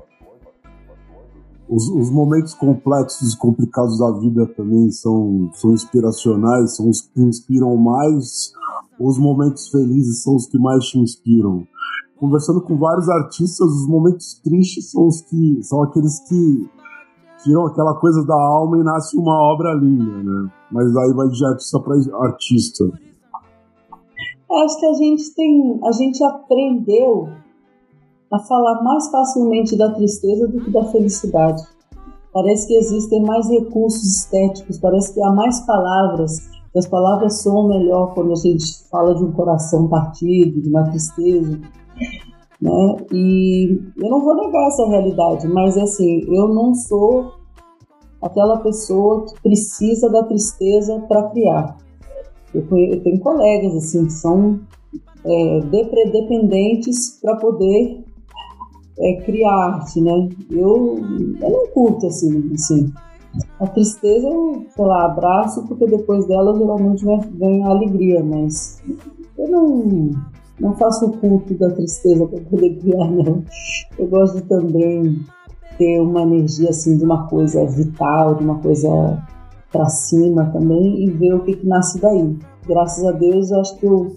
os, 1.74 1.90
os, 1.90 2.12
momentos 2.12 2.54
complexos 2.54 3.34
e 3.34 3.38
complicados 3.38 3.98
da 3.98 4.12
vida 4.12 4.46
também 4.56 4.92
são, 4.92 5.50
são 5.54 5.74
inspiracionais, 5.74 6.76
são 6.76 6.88
os 6.88 7.02
que 7.02 7.20
inspiram 7.20 7.76
mais. 7.76 8.54
Os 9.00 9.18
momentos 9.18 9.70
felizes 9.70 10.22
são 10.22 10.36
os 10.36 10.46
que 10.46 10.60
mais 10.60 10.86
te 10.86 11.00
inspiram. 11.00 11.66
Conversando 12.16 12.62
com 12.62 12.78
vários 12.78 13.10
artistas, 13.10 13.68
os 13.68 13.88
momentos 13.88 14.40
tristes 14.44 14.92
são 14.92 15.08
os 15.08 15.22
que 15.22 15.64
são 15.64 15.82
aqueles 15.82 16.20
que 16.30 16.70
tiram 17.44 17.66
aquela 17.66 17.96
coisa 17.96 18.24
da 18.24 18.40
alma 18.40 18.78
e 18.78 18.84
nasce 18.84 19.18
uma 19.18 19.34
obra 19.52 19.74
linda, 19.74 20.24
né? 20.24 20.52
Mas 20.72 20.96
aí 20.96 21.14
vai 21.14 21.28
de 21.28 21.44
artista 21.44 21.80
para 21.80 21.96
artista. 22.28 22.86
Acho 24.52 24.80
que 24.80 24.86
a 24.86 24.94
gente 24.94 25.34
tem, 25.34 25.80
a 25.84 25.92
gente 25.92 26.24
aprendeu 26.24 27.30
a 28.34 28.40
falar 28.40 28.82
mais 28.82 29.10
facilmente 29.10 29.78
da 29.78 29.92
tristeza 29.92 30.48
do 30.48 30.60
que 30.60 30.72
da 30.72 30.84
felicidade. 30.86 31.62
Parece 32.34 32.68
que 32.68 32.74
existem 32.74 33.22
mais 33.22 33.48
recursos 33.48 34.04
estéticos, 34.04 34.80
parece 34.80 35.14
que 35.14 35.22
há 35.22 35.32
mais 35.32 35.60
palavras, 35.68 36.40
que 36.72 36.80
as 36.80 36.88
palavras 36.88 37.44
soam 37.44 37.68
melhor 37.68 38.16
quando 38.16 38.32
a 38.32 38.36
gente 38.36 38.66
fala 38.90 39.14
de 39.14 39.24
um 39.24 39.32
coração 39.32 39.88
partido, 39.88 40.60
de 40.60 40.68
uma 40.68 40.84
tristeza. 40.90 41.60
Né? 42.60 42.98
E 43.12 43.80
eu 43.98 44.10
não 44.10 44.24
vou 44.24 44.36
negar 44.36 44.68
essa 44.68 44.88
realidade, 44.88 45.48
mas 45.48 45.78
assim, 45.78 46.22
eu 46.28 46.48
não 46.48 46.74
sou 46.74 47.34
aquela 48.20 48.58
pessoa 48.62 49.26
que 49.26 49.40
precisa 49.44 50.10
da 50.10 50.24
tristeza 50.24 51.00
para 51.08 51.30
criar. 51.30 51.78
Eu, 52.52 52.62
eu, 52.62 53.04
tenho 53.04 53.20
colegas 53.20 53.76
assim 53.76 54.06
que 54.06 54.14
são 54.14 54.60
é, 55.24 55.60
dependentes 56.12 57.20
para 57.22 57.36
poder 57.36 58.04
é, 59.00 59.22
criar 59.22 59.54
arte, 59.54 60.02
né? 60.02 60.30
Eu, 60.52 61.00
eu 61.42 61.50
não 61.50 61.68
curto 61.74 62.08
assim, 62.08 62.52
assim. 62.54 62.92
A 63.60 63.68
tristeza 63.68 64.28
eu, 64.28 64.66
sei 64.76 64.86
lá, 64.86 65.06
abraço, 65.06 65.66
porque 65.68 65.88
depois 65.88 66.26
dela 66.28 66.56
geralmente 66.58 67.04
vem 67.32 67.64
a 67.64 67.70
alegria, 67.70 68.24
mas 68.24 68.82
eu 69.38 69.50
não, 69.50 70.12
não 70.60 70.74
faço 70.76 71.08
o 71.08 71.18
culto 71.18 71.54
da 71.56 71.72
tristeza 71.72 72.28
para 72.28 72.40
poder 72.42 72.76
criar, 72.78 73.10
não. 73.10 73.44
Eu 73.98 74.08
gosto 74.08 74.42
também 74.42 75.20
ter 75.78 76.00
uma 76.00 76.22
energia 76.22 76.70
assim 76.70 76.98
de 76.98 77.04
uma 77.04 77.28
coisa 77.28 77.66
vital, 77.66 78.36
de 78.36 78.44
uma 78.44 78.60
coisa 78.60 78.88
para 79.72 79.90
cima 79.90 80.46
também 80.52 81.04
e 81.04 81.10
ver 81.10 81.34
o 81.34 81.40
que, 81.44 81.56
que 81.56 81.66
nasce 81.66 82.00
daí. 82.00 82.38
Graças 82.68 83.04
a 83.04 83.12
Deus, 83.12 83.50
eu 83.50 83.60
acho 83.60 83.78
que 83.78 83.86
eu 83.86 84.16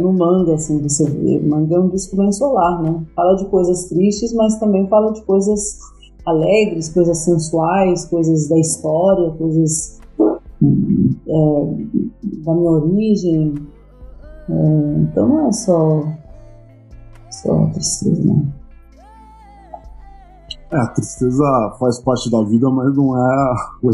no 0.00 0.12
manga, 0.12 0.54
assim, 0.54 0.82
você 0.82 1.04
vê. 1.08 1.38
Manga 1.40 1.76
é 1.76 1.78
um 1.78 1.88
disco 1.88 2.16
bem 2.16 2.32
solar, 2.32 2.82
né? 2.82 3.02
Fala 3.14 3.36
de 3.36 3.44
coisas 3.46 3.84
tristes, 3.84 4.32
mas 4.32 4.58
também 4.58 4.86
fala 4.88 5.12
de 5.12 5.22
coisas 5.22 5.78
alegres, 6.26 6.88
coisas 6.88 7.18
sensuais, 7.18 8.04
coisas 8.06 8.48
da 8.48 8.58
história, 8.58 9.30
coisas 9.32 10.00
é, 10.18 11.74
da 12.44 12.54
minha 12.54 12.70
origem. 12.70 13.54
É, 14.48 15.02
então 15.02 15.28
não 15.28 15.48
é 15.48 15.52
só, 15.52 16.04
só 17.30 17.66
tristeza, 17.66 18.24
né? 18.24 18.59
É, 20.72 20.76
a 20.76 20.86
tristeza 20.86 21.76
faz 21.80 22.00
parte 22.00 22.30
da 22.30 22.42
vida, 22.44 22.70
mas 22.70 22.94
não 22.96 23.16
é, 23.16 23.54
o, 23.82 23.90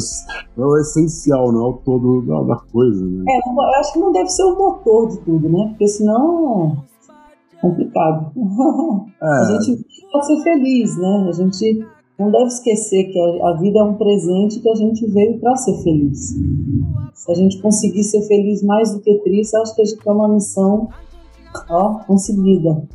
não 0.56 0.64
é 0.64 0.68
o 0.68 0.76
essencial, 0.78 1.50
não 1.50 1.66
é 1.66 1.68
o 1.70 1.72
todo 1.72 2.20
da, 2.26 2.42
da, 2.42 2.56
coisa, 2.70 3.02
né? 3.02 3.24
É, 3.26 3.50
eu 3.50 3.60
acho 3.80 3.94
que 3.94 3.98
não 3.98 4.12
deve 4.12 4.28
ser 4.28 4.44
o 4.44 4.58
motor 4.58 5.08
de 5.08 5.18
tudo, 5.20 5.48
né? 5.48 5.68
Porque 5.70 5.88
senão 5.88 6.76
é 7.56 7.60
complicado. 7.60 8.32
É. 9.18 9.26
A 9.26 9.60
gente 9.62 9.82
pode 10.12 10.26
ser 10.26 10.42
feliz, 10.42 10.96
né? 10.98 11.26
A 11.28 11.32
gente 11.32 11.86
não 12.18 12.30
deve 12.30 12.44
esquecer 12.44 13.04
que 13.04 13.18
a, 13.18 13.48
a 13.48 13.56
vida 13.56 13.78
é 13.78 13.82
um 13.82 13.94
presente 13.94 14.60
que 14.60 14.68
a 14.68 14.74
gente 14.74 15.06
veio 15.06 15.40
para 15.40 15.56
ser 15.56 15.82
feliz. 15.82 16.34
Se 17.14 17.32
a 17.32 17.34
gente 17.34 17.60
conseguir 17.62 18.04
ser 18.04 18.20
feliz 18.28 18.62
mais 18.62 18.92
do 18.92 19.00
que 19.00 19.18
triste, 19.20 19.56
acho 19.56 19.74
que 19.74 19.80
a 19.80 19.84
gente 19.86 20.04
tem 20.04 20.12
uma 20.12 20.28
missão 20.28 20.88
ó, 21.70 21.94
conseguida. 22.06 22.86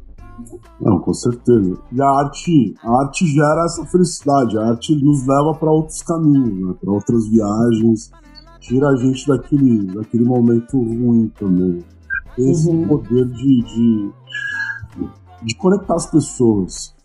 Não, 0.79 0.99
com 0.99 1.13
certeza. 1.13 1.77
E 1.91 2.01
a 2.01 2.07
arte, 2.07 2.73
a 2.83 3.01
arte 3.01 3.25
gera 3.27 3.65
essa 3.65 3.85
felicidade. 3.85 4.57
A 4.57 4.69
arte 4.69 4.95
nos 4.95 5.25
leva 5.25 5.53
para 5.55 5.71
outros 5.71 6.01
caminhos, 6.03 6.67
né? 6.67 6.75
para 6.79 6.91
outras 6.91 7.27
viagens, 7.27 8.11
tira 8.59 8.89
a 8.89 8.95
gente 8.95 9.27
daquele, 9.27 9.85
daquele 9.93 10.25
momento 10.25 10.77
ruim 10.77 11.31
também. 11.37 11.83
Tem 12.35 12.51
esse 12.51 12.69
uhum. 12.69 12.87
poder 12.87 13.25
de, 13.25 13.63
de, 13.63 14.11
de, 15.43 15.55
conectar 15.57 15.95
as 15.95 16.09
pessoas. 16.09 16.95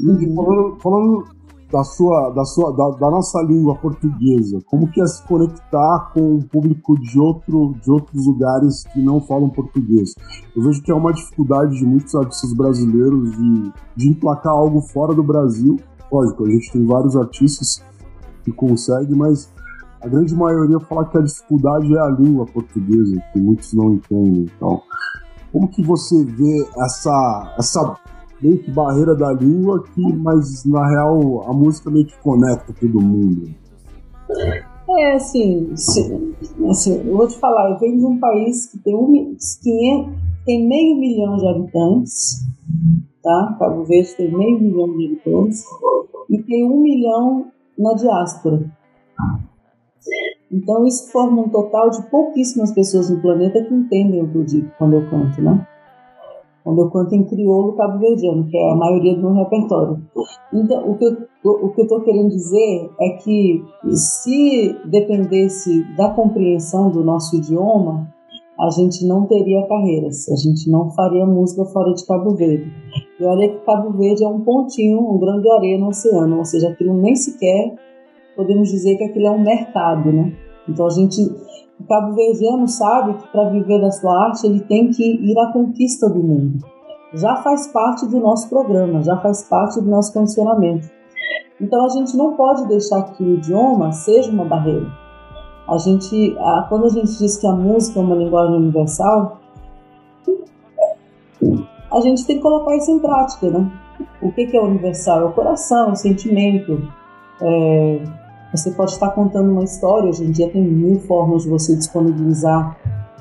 Uhum. 0.00 0.34
Falando, 0.34 0.76
falando 0.80 1.24
da 1.72 1.84
sua, 1.84 2.30
da 2.30 2.44
sua, 2.44 2.72
da, 2.72 2.96
da, 2.96 3.10
nossa 3.10 3.40
língua 3.42 3.76
portuguesa, 3.76 4.58
como 4.66 4.90
que 4.90 5.00
é 5.00 5.06
se 5.06 5.22
conectar 5.26 6.10
com 6.12 6.36
o 6.36 6.44
público 6.44 6.98
de 7.00 7.18
outro, 7.18 7.74
de 7.80 7.90
outros 7.90 8.26
lugares 8.26 8.84
que 8.92 9.00
não 9.00 9.20
falam 9.20 9.48
português? 9.48 10.14
Eu 10.56 10.62
vejo 10.64 10.82
que 10.82 10.90
é 10.90 10.94
uma 10.94 11.12
dificuldade 11.12 11.76
de 11.76 11.86
muitos 11.86 12.14
artistas 12.14 12.52
brasileiros 12.52 13.30
de, 13.36 13.72
de 13.96 14.08
emplacar 14.10 14.52
algo 14.52 14.80
fora 14.80 15.14
do 15.14 15.22
Brasil. 15.22 15.78
Lógico, 16.10 16.44
a 16.44 16.50
gente 16.50 16.72
tem 16.72 16.84
vários 16.84 17.16
artistas 17.16 17.84
que 18.44 18.50
conseguem, 18.50 19.16
mas 19.16 19.48
a 20.02 20.08
grande 20.08 20.34
maioria 20.34 20.80
fala 20.80 21.04
que 21.04 21.18
a 21.18 21.22
dificuldade 21.22 21.94
é 21.94 22.00
a 22.00 22.08
língua 22.08 22.46
portuguesa, 22.46 23.22
que 23.32 23.38
muitos 23.38 23.72
não 23.74 23.92
entendem. 23.92 24.46
Então, 24.56 24.82
como 25.52 25.68
que 25.68 25.82
você 25.82 26.24
vê 26.24 26.66
essa, 26.78 27.54
essa 27.58 27.96
meio 28.42 28.58
que 28.58 28.70
barreira 28.70 29.14
da 29.14 29.32
língua, 29.32 29.84
que, 29.94 30.00
mas 30.16 30.64
na 30.64 30.88
real 30.88 31.42
a 31.48 31.52
música 31.52 31.90
meio 31.90 32.06
que 32.06 32.18
conecta 32.18 32.72
todo 32.72 33.00
mundo. 33.00 33.50
É, 34.98 35.14
assim, 35.14 35.70
assim, 35.72 37.02
eu 37.06 37.16
vou 37.16 37.28
te 37.28 37.38
falar, 37.38 37.70
eu 37.70 37.78
venho 37.78 37.98
de 37.98 38.06
um 38.06 38.18
país 38.18 38.66
que 38.66 38.78
tem, 38.78 38.94
um, 38.94 39.36
tem 40.44 40.68
meio 40.68 40.98
milhão 40.98 41.36
de 41.36 41.48
habitantes, 41.48 42.44
tá? 43.22 43.56
Cabo 43.58 43.84
Verde 43.84 44.16
tem 44.16 44.36
meio 44.36 44.60
milhão 44.60 44.96
de 44.96 45.06
habitantes, 45.06 45.64
e 46.28 46.42
tem 46.42 46.64
um 46.64 46.80
milhão 46.80 47.46
na 47.78 47.94
diáspora. 47.94 48.70
Então 50.50 50.84
isso 50.86 51.10
forma 51.12 51.42
um 51.42 51.48
total 51.48 51.90
de 51.90 52.02
pouquíssimas 52.10 52.72
pessoas 52.72 53.10
no 53.10 53.20
planeta 53.20 53.62
que 53.64 53.72
entendem 53.72 54.22
o 54.22 54.28
que 54.28 54.38
eu 54.38 54.44
digo 54.44 54.70
quando 54.78 54.94
eu 54.94 55.08
canto, 55.08 55.40
né? 55.40 55.66
Quando 56.70 56.78
eu 56.82 56.90
canto 56.90 57.14
em 57.14 57.24
crioulo 57.24 57.76
cabo-verdiano, 57.76 58.46
que 58.48 58.56
é 58.56 58.72
a 58.72 58.76
maioria 58.76 59.14
do 59.16 59.22
meu 59.22 59.34
repertório. 59.34 59.98
Então, 60.52 60.90
o 60.90 60.96
que, 60.96 61.04
eu, 61.04 61.16
o 61.44 61.72
que 61.72 61.80
eu 61.80 61.84
estou 61.84 62.00
querendo 62.02 62.28
dizer 62.28 62.90
é 63.00 63.10
que 63.10 63.62
se 63.92 64.76
dependesse 64.86 65.84
da 65.96 66.10
compreensão 66.10 66.90
do 66.90 67.02
nosso 67.02 67.36
idioma, 67.36 68.08
a 68.58 68.70
gente 68.70 69.06
não 69.06 69.26
teria 69.26 69.66
carreiras, 69.66 70.28
a 70.28 70.36
gente 70.36 70.70
não 70.70 70.90
faria 70.90 71.24
música 71.26 71.64
fora 71.64 71.92
de 71.92 72.06
Cabo 72.06 72.34
Verde. 72.34 72.70
E 73.18 73.24
olha 73.24 73.48
que 73.48 73.64
Cabo 73.64 73.90
Verde 73.96 74.22
é 74.22 74.28
um 74.28 74.40
pontinho, 74.40 75.00
um 75.00 75.18
grão 75.18 75.40
de 75.40 75.50
areia 75.50 75.78
no 75.78 75.88
oceano, 75.88 76.38
ou 76.38 76.44
seja, 76.44 76.68
aquilo 76.68 76.94
nem 76.94 77.16
sequer 77.16 77.74
podemos 78.36 78.70
dizer 78.70 78.96
que 78.96 79.04
aquilo 79.04 79.26
é 79.26 79.30
um 79.30 79.42
mercado, 79.42 80.12
né? 80.12 80.32
Então 80.68 80.86
a 80.86 80.90
gente 80.90 81.29
o 81.90 81.92
cabo-verdiano 81.92 82.68
sabe 82.68 83.14
que 83.14 83.26
para 83.32 83.50
viver 83.50 83.80
da 83.80 83.90
sua 83.90 84.26
arte 84.26 84.46
ele 84.46 84.60
tem 84.60 84.90
que 84.90 85.02
ir 85.02 85.36
à 85.40 85.52
conquista 85.52 86.08
do 86.08 86.22
mundo. 86.22 86.64
Já 87.14 87.36
faz 87.36 87.66
parte 87.66 88.06
do 88.06 88.20
nosso 88.20 88.48
programa, 88.48 89.02
já 89.02 89.16
faz 89.16 89.42
parte 89.48 89.80
do 89.80 89.90
nosso 89.90 90.12
condicionamento. 90.12 90.88
Então 91.60 91.84
a 91.84 91.88
gente 91.88 92.16
não 92.16 92.34
pode 92.34 92.68
deixar 92.68 93.02
que 93.12 93.24
o 93.24 93.34
idioma 93.34 93.90
seja 93.90 94.30
uma 94.30 94.44
barreira. 94.44 94.86
A 95.68 95.76
gente, 95.78 96.36
a, 96.38 96.66
quando 96.68 96.86
a 96.86 96.88
gente 96.90 97.18
diz 97.18 97.36
que 97.36 97.46
a 97.46 97.52
música 97.52 97.98
é 97.98 98.02
uma 98.02 98.14
linguagem 98.14 98.54
universal, 98.54 99.40
a 101.92 102.00
gente 102.00 102.24
tem 102.24 102.36
que 102.36 102.42
colocar 102.42 102.76
isso 102.76 102.90
em 102.92 103.00
prática, 103.00 103.50
né? 103.50 103.68
O 104.22 104.30
que, 104.30 104.46
que 104.46 104.56
é 104.56 104.60
universal? 104.62 105.22
É 105.22 105.24
o 105.24 105.32
coração, 105.32 105.88
é 105.88 105.92
o 105.92 105.96
sentimento, 105.96 106.88
é, 107.42 108.00
você 108.52 108.70
pode 108.72 108.92
estar 108.92 109.10
contando 109.10 109.52
uma 109.52 109.62
história, 109.62 110.08
hoje 110.08 110.24
em 110.24 110.30
dia 110.30 110.50
tem 110.50 110.62
mil 110.62 110.98
formas 111.00 111.44
de 111.44 111.48
você 111.48 111.76
disponibilizar 111.76 112.76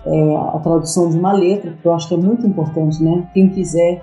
é, 0.06 0.36
a 0.36 0.60
tradução 0.60 1.10
de 1.10 1.18
uma 1.18 1.34
letra, 1.34 1.74
que 1.82 1.88
eu 1.88 1.94
acho 1.94 2.08
que 2.08 2.16
é 2.16 2.18
muito 2.18 2.46
importante, 2.48 3.04
né? 3.04 3.28
Quem 3.34 3.50
quiser 3.50 4.02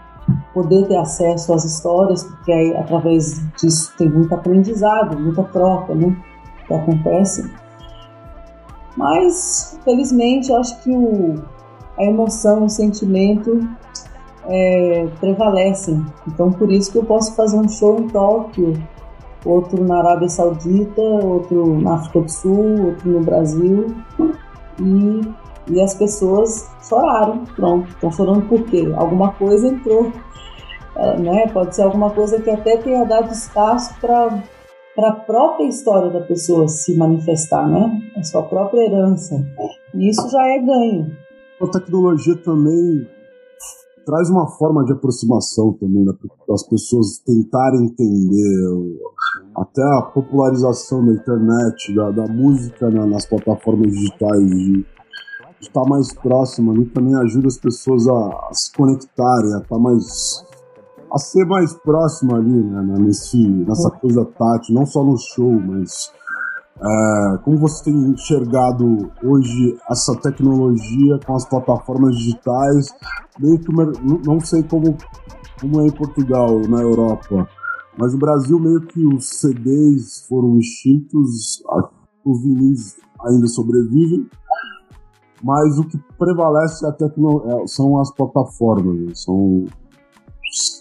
poder 0.53 0.87
ter 0.87 0.97
acesso 0.97 1.53
às 1.53 1.65
histórias, 1.65 2.23
porque 2.23 2.53
aí 2.53 2.77
através 2.77 3.45
disso 3.57 3.93
tem 3.97 4.09
muito 4.09 4.35
aprendizado, 4.35 5.19
muita 5.19 5.43
troca, 5.45 5.95
né? 5.95 6.17
Que 6.67 6.75
acontece. 6.75 7.51
Mas, 8.97 9.79
felizmente, 9.85 10.53
acho 10.53 10.81
que 10.83 10.91
o, 10.91 11.43
a 11.99 12.05
emoção, 12.05 12.65
o 12.65 12.69
sentimento 12.69 13.69
é, 14.45 15.07
prevalecem. 15.21 16.05
Então, 16.29 16.51
por 16.51 16.71
isso 16.73 16.93
que 16.93 16.99
eu 16.99 17.05
posso 17.05 17.35
fazer 17.35 17.57
um 17.57 17.69
show 17.69 17.99
em 17.99 18.09
Tóquio 18.09 18.75
outro 19.47 19.83
na 19.85 19.99
Arábia 19.99 20.29
Saudita, 20.29 21.01
outro 21.01 21.81
na 21.81 21.95
África 21.95 22.21
do 22.21 22.31
Sul, 22.31 22.87
outro 22.87 23.11
no 23.11 23.21
Brasil. 23.21 23.95
E, 24.81 25.21
e 25.73 25.81
as 25.81 25.95
pessoas 25.95 26.71
choraram, 26.89 27.45
pronto. 27.55 27.89
Estão 27.89 28.11
chorando 28.11 28.49
por 28.49 28.63
quê? 28.65 28.93
Alguma 28.97 29.33
coisa 29.33 29.69
entrou. 29.69 30.13
É, 30.97 31.19
né? 31.21 31.47
Pode 31.49 31.75
ser 31.75 31.83
alguma 31.83 32.11
coisa 32.11 32.41
que 32.41 32.51
até 32.51 32.77
tenha 32.77 33.05
dado 33.05 33.33
espaço 33.33 33.95
para 34.01 34.43
para 34.95 35.11
a 35.11 35.13
própria 35.15 35.69
história 35.69 36.11
da 36.11 36.23
pessoa 36.23 36.67
se 36.69 36.97
manifestar, 36.97 37.69
né? 37.69 38.01
A 38.17 38.23
sua 38.23 38.43
própria 38.45 38.81
herança. 38.81 39.45
E 39.93 40.09
isso 40.09 40.27
já 40.31 40.43
é 40.47 40.59
ganho. 40.59 41.15
A 41.61 41.67
tecnologia 41.67 42.35
também 42.37 43.07
traz 44.07 44.31
uma 44.31 44.47
forma 44.47 44.85
de 44.85 44.93
aproximação 44.93 45.73
também 45.73 46.05
das 46.49 46.63
pessoas 46.69 47.19
tentarem 47.19 47.87
entender 47.87 48.99
até 49.57 49.83
a 49.83 50.03
popularização 50.03 51.05
da 51.05 51.13
internet, 51.13 51.95
da, 51.95 52.13
da 52.13 52.29
música 52.29 52.89
né, 52.89 53.05
nas 53.05 53.27
plataformas 53.27 53.91
digitais, 53.91 54.49
de, 54.49 54.87
estar 55.61 55.85
mais 55.85 56.13
próximo 56.13 56.71
ali 56.71 56.85
também 56.87 57.17
ajuda 57.17 57.49
as 57.49 57.59
pessoas 57.59 58.07
a, 58.07 58.49
a 58.49 58.51
se 58.53 58.73
conectarem, 58.73 59.55
a 59.55 59.59
estar 59.59 59.79
mais 59.79 60.45
a 61.13 61.19
ser 61.19 61.45
mais 61.47 61.73
próximo 61.73 62.37
ali, 62.37 62.63
né, 62.63 62.83
né 62.83 62.99
nesse, 62.99 63.39
nessa 63.39 63.91
coisa 63.91 64.25
tátil, 64.25 64.75
não 64.75 64.85
só 64.85 65.03
no 65.03 65.17
show, 65.17 65.51
mas 65.53 66.13
é, 66.79 67.39
como 67.39 67.59
você 67.59 67.85
tem 67.85 67.95
enxergado 67.95 69.11
hoje 69.25 69.79
essa 69.91 70.15
tecnologia 70.21 71.19
com 71.27 71.35
as 71.35 71.49
plataformas 71.49 72.17
digitais? 72.17 72.89
Meio 73.39 73.59
que 73.59 73.73
não 74.27 74.41
sei 74.41 74.63
como, 74.63 74.97
como 75.61 75.81
é 75.81 75.87
em 75.87 75.93
Portugal, 75.93 76.61
na 76.69 76.83
Europa, 76.83 77.49
mas 77.99 78.13
no 78.13 78.19
Brasil 78.19 78.59
meio 78.61 78.81
que 78.83 79.07
os 79.07 79.27
CDs 79.27 80.27
foram 80.29 80.59
extintos, 80.59 81.63
os 82.25 82.43
vinis 82.43 82.97
ainda 83.21 83.47
sobrevivem, 83.47 84.29
mas 85.43 85.79
o 85.79 85.85
que 85.85 85.99
prevalece 86.19 86.87
é 86.87 86.93
tecno, 86.93 87.43
é, 87.47 87.67
são 87.67 87.99
as 87.99 88.13
plataformas, 88.15 89.23
são... 89.23 89.65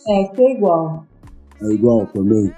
É, 0.07 0.23
que 0.25 0.41
é 0.41 0.57
igual. 0.57 1.05
É 1.61 1.67
igual 1.67 2.05
também. 2.07 2.53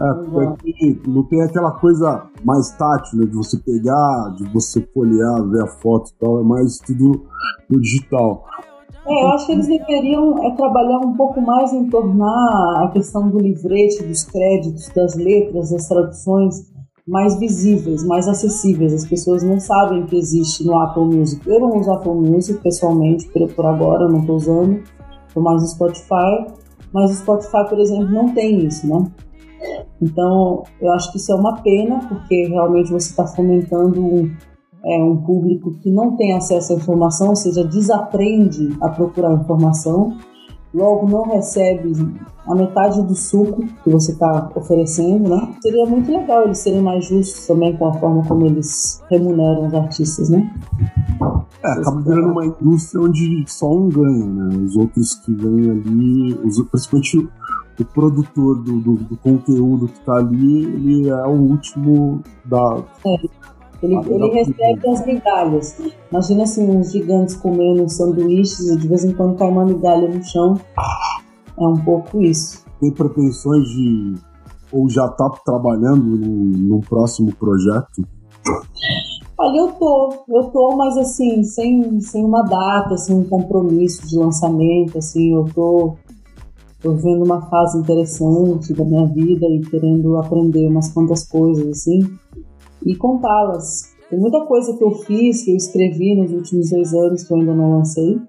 É, 0.00 0.14
porque 0.14 1.00
não 1.08 1.24
tem 1.24 1.42
aquela 1.42 1.72
coisa 1.72 2.30
mais 2.44 2.70
tátil, 2.76 3.18
né, 3.18 3.26
de 3.26 3.34
você 3.34 3.58
pegar, 3.58 4.34
de 4.36 4.44
você 4.52 4.80
folhear, 4.94 5.42
ver 5.50 5.62
a 5.62 5.66
foto 5.66 6.10
e 6.10 6.18
tal, 6.20 6.40
é 6.40 6.44
mais 6.44 6.78
tudo 6.78 7.24
no 7.68 7.80
digital. 7.80 8.44
É, 9.06 9.24
eu 9.24 9.28
acho 9.28 9.46
que 9.46 9.52
eles 9.52 9.66
deveriam 9.66 10.38
é, 10.44 10.54
trabalhar 10.54 10.98
um 10.98 11.16
pouco 11.16 11.40
mais 11.40 11.72
em 11.72 11.88
tornar 11.88 12.84
a 12.84 12.90
questão 12.92 13.28
do 13.28 13.38
livrete, 13.38 14.04
dos 14.04 14.24
créditos, 14.24 14.88
das 14.94 15.16
letras, 15.16 15.70
das 15.70 15.88
traduções 15.88 16.70
mais 17.06 17.38
visíveis, 17.40 18.04
mais 18.04 18.28
acessíveis. 18.28 18.92
As 18.92 19.06
pessoas 19.06 19.42
não 19.42 19.58
sabem 19.58 20.04
que 20.04 20.16
existe 20.16 20.64
no 20.64 20.78
Apple 20.78 21.06
Music. 21.06 21.48
Eu 21.48 21.58
não 21.58 21.78
uso 21.78 21.90
Apple 21.90 22.12
Music 22.12 22.60
pessoalmente, 22.62 23.26
por, 23.30 23.48
por 23.54 23.64
agora, 23.64 24.04
eu 24.04 24.10
não 24.10 24.20
estou 24.20 24.36
usando. 24.36 24.82
Estou 25.26 25.42
mais 25.42 25.62
no 25.62 25.68
Spotify. 25.68 26.46
Mas 26.92 27.10
o 27.10 27.14
Spotify, 27.14 27.66
por 27.68 27.80
exemplo, 27.80 28.10
não 28.10 28.34
tem 28.34 28.66
isso, 28.66 28.86
né? 28.86 29.10
Então, 30.00 30.62
eu 30.80 30.92
acho 30.92 31.10
que 31.10 31.18
isso 31.18 31.32
é 31.32 31.34
uma 31.34 31.60
pena, 31.60 31.98
porque 32.08 32.46
realmente 32.46 32.90
você 32.90 33.10
está 33.10 33.26
fomentando 33.26 34.00
um, 34.00 34.30
é, 34.84 35.02
um 35.02 35.16
público 35.16 35.72
que 35.82 35.90
não 35.90 36.16
tem 36.16 36.34
acesso 36.34 36.72
à 36.72 36.76
informação, 36.76 37.30
ou 37.30 37.36
seja, 37.36 37.64
desaprende 37.64 38.76
a 38.80 38.88
procurar 38.88 39.32
informação, 39.32 40.16
logo 40.72 41.08
não 41.08 41.22
recebe 41.24 41.92
a 42.46 42.54
metade 42.54 43.02
do 43.02 43.14
suco 43.14 43.64
que 43.84 43.90
você 43.90 44.12
está 44.12 44.50
oferecendo, 44.54 45.28
né? 45.28 45.54
Seria 45.60 45.84
muito 45.86 46.10
legal 46.10 46.44
eles 46.44 46.58
serem 46.58 46.80
mais 46.80 47.04
justos 47.04 47.46
também 47.46 47.76
com 47.76 47.88
a 47.88 47.94
forma 47.94 48.24
como 48.26 48.46
eles 48.46 49.02
remuneram 49.10 49.66
os 49.66 49.74
artistas, 49.74 50.30
né? 50.30 50.50
É, 51.62 51.72
acaba 51.72 52.00
virando 52.00 52.32
uma 52.32 52.46
indústria 52.46 53.02
onde 53.02 53.44
só 53.48 53.70
um 53.70 53.88
ganha, 53.88 54.26
né? 54.26 54.56
Os 54.64 54.76
outros 54.76 55.14
que 55.16 55.34
vêm 55.34 55.70
ali, 55.70 56.34
os, 56.44 56.60
principalmente 56.70 57.28
o 57.82 57.86
produtor 57.86 58.62
do, 58.62 58.80
do, 58.80 58.94
do 58.94 59.16
conteúdo 59.16 59.88
que 59.88 59.98
está 59.98 60.16
ali, 60.16 60.64
ele 60.64 61.08
é 61.08 61.26
o 61.26 61.30
último 61.30 62.22
da. 62.44 62.82
É. 63.06 63.48
Ele, 63.80 63.94
ele 63.94 64.30
recebe 64.30 64.88
as 64.88 65.06
migalhas. 65.06 65.78
Imagina 66.10 66.42
assim, 66.42 66.68
uns 66.68 66.90
gigantes 66.90 67.36
comendo 67.36 67.88
sanduíches 67.88 68.68
e 68.68 68.76
de 68.76 68.88
vez 68.88 69.04
em 69.04 69.12
quando 69.12 69.36
cai 69.36 69.48
uma 69.48 69.64
migalha 69.64 70.08
no 70.08 70.22
chão. 70.24 70.58
É 71.56 71.66
um 71.66 71.76
pouco 71.76 72.20
isso. 72.20 72.64
Tem 72.80 72.90
pretensões 72.90 73.68
de. 73.68 74.14
ou 74.72 74.88
já 74.88 75.06
está 75.06 75.30
trabalhando 75.44 76.02
num 76.02 76.80
próximo 76.80 77.32
projeto? 77.36 78.02
Olha, 79.40 79.58
eu 79.58 79.68
tô, 79.72 80.24
eu 80.28 80.44
tô, 80.50 80.76
mas 80.76 80.96
assim, 80.96 81.44
sem, 81.44 82.00
sem 82.00 82.24
uma 82.24 82.42
data, 82.42 82.96
sem 82.96 83.14
um 83.14 83.22
compromisso 83.22 84.04
de 84.08 84.18
lançamento, 84.18 84.98
assim, 84.98 85.32
eu 85.32 85.44
tô 85.54 85.96
Estou 86.78 86.94
vendo 86.94 87.24
uma 87.24 87.42
fase 87.50 87.76
interessante 87.76 88.72
da 88.72 88.84
minha 88.84 89.04
vida 89.06 89.46
e 89.46 89.60
querendo 89.68 90.16
aprender 90.16 90.68
umas 90.68 90.92
quantas 90.92 91.28
coisas 91.28 91.66
assim 91.66 91.98
e 92.86 92.94
contá-las. 92.94 93.96
Tem 94.08 94.18
muita 94.18 94.46
coisa 94.46 94.76
que 94.76 94.84
eu 94.84 94.92
fiz, 94.92 95.44
que 95.44 95.50
eu 95.50 95.56
escrevi 95.56 96.14
nos 96.14 96.32
últimos 96.32 96.70
dois 96.70 96.94
anos 96.94 97.24
que 97.24 97.32
eu 97.32 97.38
ainda 97.38 97.52
não 97.52 97.78
lancei 97.78 98.20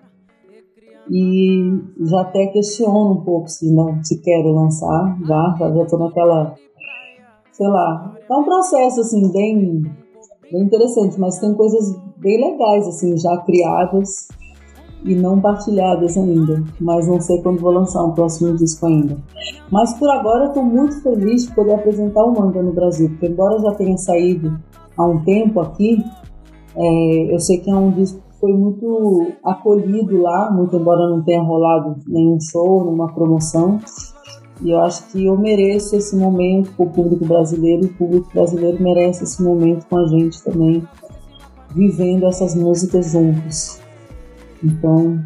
e 1.11 1.79
já 2.01 2.21
até 2.21 2.47
questiono 2.47 3.13
um 3.13 3.23
pouco 3.23 3.47
se 3.47 3.71
não 3.73 4.03
se 4.03 4.21
quero 4.21 4.53
lançar 4.53 5.17
já 5.25 5.55
já 5.57 5.83
estou 5.83 5.99
naquela 5.99 6.55
sei 7.51 7.67
lá 7.67 8.15
é 8.29 8.35
um 8.35 8.43
processo 8.43 9.01
assim 9.01 9.31
bem 9.31 9.81
bem 10.51 10.63
interessante 10.63 11.19
mas 11.19 11.39
tem 11.39 11.53
coisas 11.55 11.95
bem 12.17 12.39
legais 12.39 12.87
assim 12.87 13.17
já 13.17 13.37
criadas 13.37 14.27
e 15.03 15.15
não 15.15 15.39
partilhadas 15.39 16.17
ainda, 16.17 16.63
mas 16.79 17.07
não 17.07 17.19
sei 17.21 17.41
quando 17.41 17.61
vou 17.61 17.71
lançar 17.71 18.03
um 18.03 18.11
próximo 18.11 18.55
disco 18.55 18.85
ainda. 18.85 19.17
Mas 19.71 19.93
por 19.93 20.09
agora 20.09 20.47
estou 20.47 20.63
muito 20.63 21.01
feliz 21.01 21.47
de 21.47 21.55
poder 21.55 21.75
apresentar 21.75 22.23
o 22.23 22.33
manga 22.33 22.61
no 22.61 22.73
Brasil, 22.73 23.09
porque 23.09 23.27
embora 23.27 23.59
já 23.59 23.73
tenha 23.75 23.97
saído 23.97 24.59
há 24.97 25.05
um 25.05 25.23
tempo 25.23 25.59
aqui, 25.61 26.03
é, 26.75 27.33
eu 27.33 27.39
sei 27.39 27.57
que 27.59 27.69
é 27.69 27.75
um 27.75 27.91
disco 27.91 28.19
que 28.19 28.39
foi 28.39 28.53
muito 28.53 29.31
acolhido 29.43 30.21
lá, 30.21 30.51
muito 30.51 30.75
embora 30.75 31.09
não 31.09 31.23
tenha 31.23 31.41
rolado 31.41 31.95
nenhum 32.07 32.39
show, 32.39 32.83
nenhuma 32.83 33.13
promoção. 33.13 33.79
E 34.61 34.71
eu 34.71 34.81
acho 34.81 35.07
que 35.09 35.25
eu 35.25 35.37
mereço 35.37 35.95
esse 35.95 36.15
momento 36.17 36.75
com 36.75 36.83
o 36.83 36.89
público 36.89 37.25
brasileiro, 37.25 37.85
o 37.85 37.93
público 37.93 38.29
brasileiro 38.33 38.81
merece 38.83 39.23
esse 39.23 39.41
momento 39.41 39.85
com 39.87 39.97
a 39.97 40.07
gente 40.07 40.43
também, 40.43 40.83
vivendo 41.73 42.25
essas 42.25 42.55
músicas 42.55 43.11
juntos. 43.11 43.79
Então. 44.63 45.19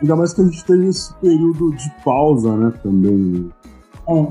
Ainda 0.00 0.16
mais 0.16 0.32
que 0.32 0.40
a 0.40 0.44
gente 0.44 0.64
teve 0.64 0.88
esse 0.88 1.12
período 1.16 1.70
de 1.76 1.90
pausa, 2.02 2.56
né, 2.56 2.72
também. 2.82 3.50
É. 4.08 4.26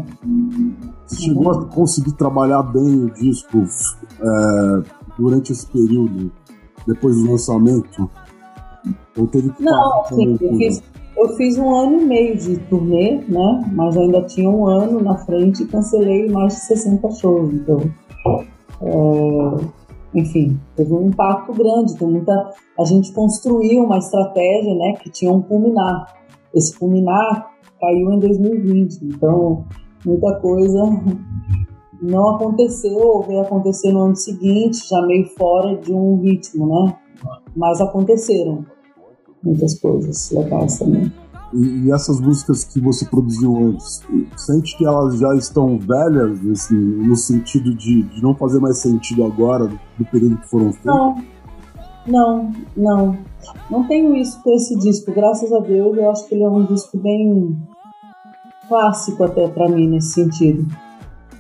Você 1.06 1.22
chegou 1.22 1.52
a 1.52 1.66
conseguir 1.66 2.14
trabalhar 2.14 2.64
bem 2.64 3.06
o 3.06 3.12
disco 3.12 3.60
é, 3.60 4.84
durante 5.18 5.52
esse 5.52 5.68
período, 5.68 6.32
depois 6.88 7.16
do 7.16 7.32
lançamento? 7.32 8.10
Ou 9.16 9.28
teve 9.28 9.52
que 9.52 9.64
Não, 9.64 10.06
sim, 10.06 10.38
eu 10.42 10.58
fiz, 10.58 10.84
eu 11.16 11.30
fiz 11.36 11.58
um 11.58 11.76
ano 11.76 12.02
e 12.02 12.06
meio 12.06 12.38
de 12.38 12.58
turnê, 12.58 13.24
né? 13.28 13.72
Mas 13.74 13.96
ainda 13.98 14.22
tinha 14.24 14.50
um 14.50 14.66
ano 14.68 15.02
na 15.02 15.18
frente 15.18 15.64
e 15.64 15.68
cancelei 15.68 16.30
mais 16.30 16.56
de 16.56 16.62
60 16.62 17.12
shows. 17.12 17.54
Então, 17.54 17.82
é, 18.82 19.66
enfim, 20.14 20.60
teve 20.76 20.94
um 20.94 21.08
impacto 21.08 21.54
grande. 21.54 21.98
Tem 21.98 22.08
muita, 22.08 22.54
a 22.80 22.86
gente 22.86 23.12
construiu 23.14 23.84
uma 23.84 23.98
estratégia, 23.98 24.74
né? 24.76 24.94
Que 25.02 25.10
tinha 25.10 25.32
um 25.32 25.42
culminar. 25.42 26.14
Esse 26.54 26.78
culminar 26.78 27.52
caiu 27.80 28.12
em 28.14 28.20
2020. 28.20 29.06
Então, 29.06 29.66
muita 30.06 30.40
coisa 30.40 30.84
não 32.02 32.36
aconteceu 32.36 32.98
ou 32.98 33.24
veio 33.24 33.42
acontecer 33.42 33.92
no 33.92 34.06
ano 34.06 34.16
seguinte, 34.16 34.88
já 34.88 35.02
meio 35.06 35.26
fora 35.38 35.76
de 35.78 35.94
um 35.94 36.18
ritmo, 36.22 36.68
né? 36.68 36.96
Mas 37.56 37.82
aconteceram 37.82 38.66
muitas 39.44 39.80
coisas 39.80 40.32
legais 40.32 40.80
também. 40.80 41.12
E, 41.54 41.92
essas 41.92 42.20
músicas 42.20 42.64
que 42.64 42.80
você 42.80 43.06
produziu 43.06 43.56
antes, 43.58 44.02
sente 44.36 44.78
que 44.78 44.86
elas 44.86 45.18
já 45.18 45.34
estão 45.36 45.78
velhas, 45.78 46.40
assim, 46.52 46.76
no 46.76 47.16
sentido 47.16 47.74
de, 47.74 48.04
de 48.04 48.22
não 48.22 48.36
fazer 48.36 48.60
mais 48.60 48.78
sentido 48.80 49.24
agora, 49.24 49.68
do, 49.68 49.80
do 49.98 50.06
período 50.06 50.38
que 50.38 50.50
foram 50.50 50.74
feitas? 50.74 50.86
Não, 50.86 51.16
não, 52.06 52.52
não. 52.76 53.18
Não 53.70 53.88
tenho 53.88 54.16
isso 54.16 54.42
com 54.44 54.54
esse 54.54 54.78
disco, 54.78 55.12
graças 55.14 55.52
a 55.52 55.60
Deus. 55.60 55.96
Eu 55.98 56.12
acho 56.12 56.28
que 56.28 56.36
ele 56.36 56.44
é 56.44 56.50
um 56.50 56.66
disco 56.66 56.98
bem 56.98 57.58
clássico 58.68 59.24
até 59.24 59.48
para 59.48 59.70
mim 59.70 59.88
nesse 59.88 60.14
sentido, 60.14 60.66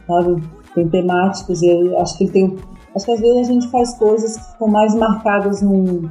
sabe? 0.06 0.41
Tem 0.74 0.88
temáticas, 0.88 1.62
eu 1.62 2.00
acho 2.00 2.17
que 2.17 2.26
ele 2.26 2.32
tem. 2.32 2.56
Acho 2.96 3.06
que 3.06 3.12
às 3.12 3.20
vezes 3.20 3.50
a 3.50 3.52
gente 3.52 3.67
faz 3.70 3.93
coisas 3.98 4.38
que 4.38 4.52
ficam 4.54 4.67
mais 4.67 4.96
marcadas 4.96 5.62
num, 5.62 6.10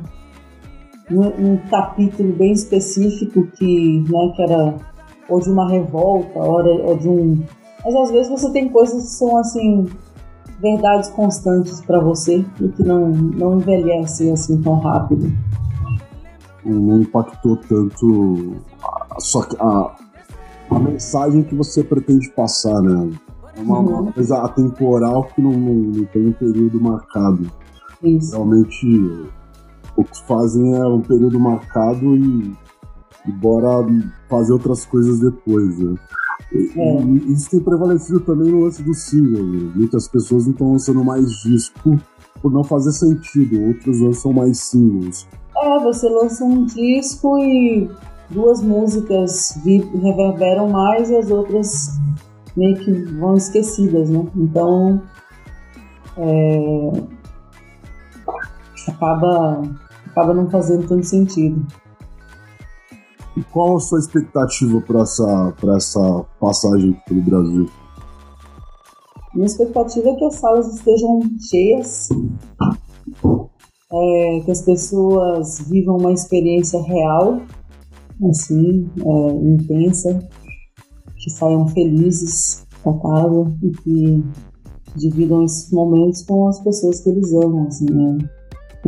num, 1.11 1.57
capítulo 1.71 2.33
bem 2.33 2.53
específico 2.53 3.47
que, 3.57 4.05
né, 4.11 4.33
que 4.35 4.43
era 4.43 4.75
ou 5.29 5.41
de 5.41 5.51
uma 5.51 5.69
revolta, 5.69 6.39
ou, 6.39 6.87
ou 6.87 6.97
de 6.97 7.09
um. 7.09 7.43
Mas 7.85 7.95
às 7.95 8.11
vezes 8.11 8.31
você 8.31 8.51
tem 8.53 8.69
coisas 8.69 9.03
que 9.03 9.11
são 9.11 9.37
assim 9.39 9.87
verdades 10.61 11.11
constantes 11.11 11.81
para 11.81 12.01
você 12.01 12.45
e 12.61 12.69
que 12.69 12.83
não, 12.83 13.09
não 13.09 13.59
envelhecem 13.59 14.33
assim 14.33 14.61
tão 14.63 14.79
rápido. 14.79 15.33
Não 16.65 17.01
impactou 17.01 17.57
tanto 17.57 18.57
a, 18.83 19.21
só 19.21 19.47
a, 19.61 19.97
a 20.71 20.79
mensagem 20.79 21.43
que 21.43 21.55
você 21.55 21.85
pretende 21.85 22.31
passar, 22.31 22.81
né? 22.81 23.11
É 23.57 23.61
uma, 23.61 23.79
uhum. 23.79 24.01
uma 24.01 24.13
coisa 24.13 24.39
atemporal 24.39 25.25
que 25.25 25.41
não, 25.41 25.53
não, 25.53 25.75
não, 25.75 26.05
tem 26.07 26.27
um 26.27 26.33
período 26.33 26.81
marcado. 26.81 27.51
Isso. 28.03 28.33
Realmente 28.33 29.27
o 29.97 30.05
que 30.05 30.23
fazem 30.27 30.75
é 30.75 30.87
um 30.87 31.01
período 31.01 31.41
marcado 31.41 32.17
e, 32.17 32.55
e 33.27 33.33
bora 33.33 33.87
fazer 34.29 34.53
outras 34.53 34.85
coisas 34.85 35.19
depois, 35.19 35.79
né? 35.79 35.95
É. 36.53 37.03
E, 37.03 37.33
isso 37.33 37.51
tem 37.51 37.61
prevalecido 37.61 38.21
também 38.21 38.51
no 38.51 38.61
lance 38.61 38.83
do 38.83 38.95
single. 38.95 39.45
Né? 39.45 39.73
Muitas 39.75 40.09
pessoas 40.09 40.45
não 40.45 40.53
estão 40.53 40.73
lançando 40.73 41.05
mais 41.05 41.27
disco 41.43 41.99
por 42.41 42.53
não 42.53 42.63
fazer 42.63 42.93
sentido, 42.93 43.61
outros 43.63 44.01
lançam 44.01 44.33
mais 44.33 44.59
singles. 44.61 45.27
É, 45.57 45.79
você 45.83 46.09
lança 46.09 46.45
um 46.45 46.67
disco 46.67 47.39
e 47.39 47.91
duas 48.31 48.63
músicas 48.63 49.59
reverberam 49.65 50.69
mais 50.69 51.11
e 51.11 51.17
as 51.17 51.31
outras 51.31 51.99
meio 52.57 52.77
que 52.77 52.93
vão 53.15 53.37
esquecidas, 53.37 54.11
né? 54.11 54.27
Então 54.37 55.03
é, 56.19 56.91
acaba 58.89 59.63
acaba 60.17 60.33
não 60.33 60.49
fazendo 60.51 60.89
tanto 60.89 61.05
sentido. 61.05 61.67
E 63.37 63.43
qual 63.53 63.77
a 63.77 63.81
sua 63.81 63.99
expectativa 63.99 64.81
para 64.81 65.03
essa, 65.03 65.55
essa 65.77 66.25
passagem 66.41 66.99
pelo 67.07 67.21
Brasil? 67.21 67.69
Minha 69.35 69.47
expectativa 69.47 70.09
é 70.09 70.15
que 70.15 70.25
as 70.25 70.35
salas 70.37 70.75
estejam 70.75 71.21
cheias, 71.51 72.09
é, 73.93 74.41
que 74.43 74.51
as 74.51 74.63
pessoas 74.63 75.61
vivam 75.69 75.99
uma 75.99 76.13
experiência 76.13 76.81
real, 76.83 77.43
assim, 78.31 78.91
é, 78.99 79.31
intensa, 79.33 80.27
que 81.19 81.31
saiam 81.31 81.69
felizes 81.69 82.67
da 82.83 82.95
casa 82.95 83.55
e 83.63 83.71
que 83.71 84.25
dividam 84.97 85.45
esses 85.45 85.71
momentos 85.71 86.23
com 86.23 86.49
as 86.49 86.59
pessoas 86.61 87.01
que 87.01 87.11
eles 87.11 87.31
amam, 87.35 87.67
assim, 87.67 87.85
né? 87.85 88.17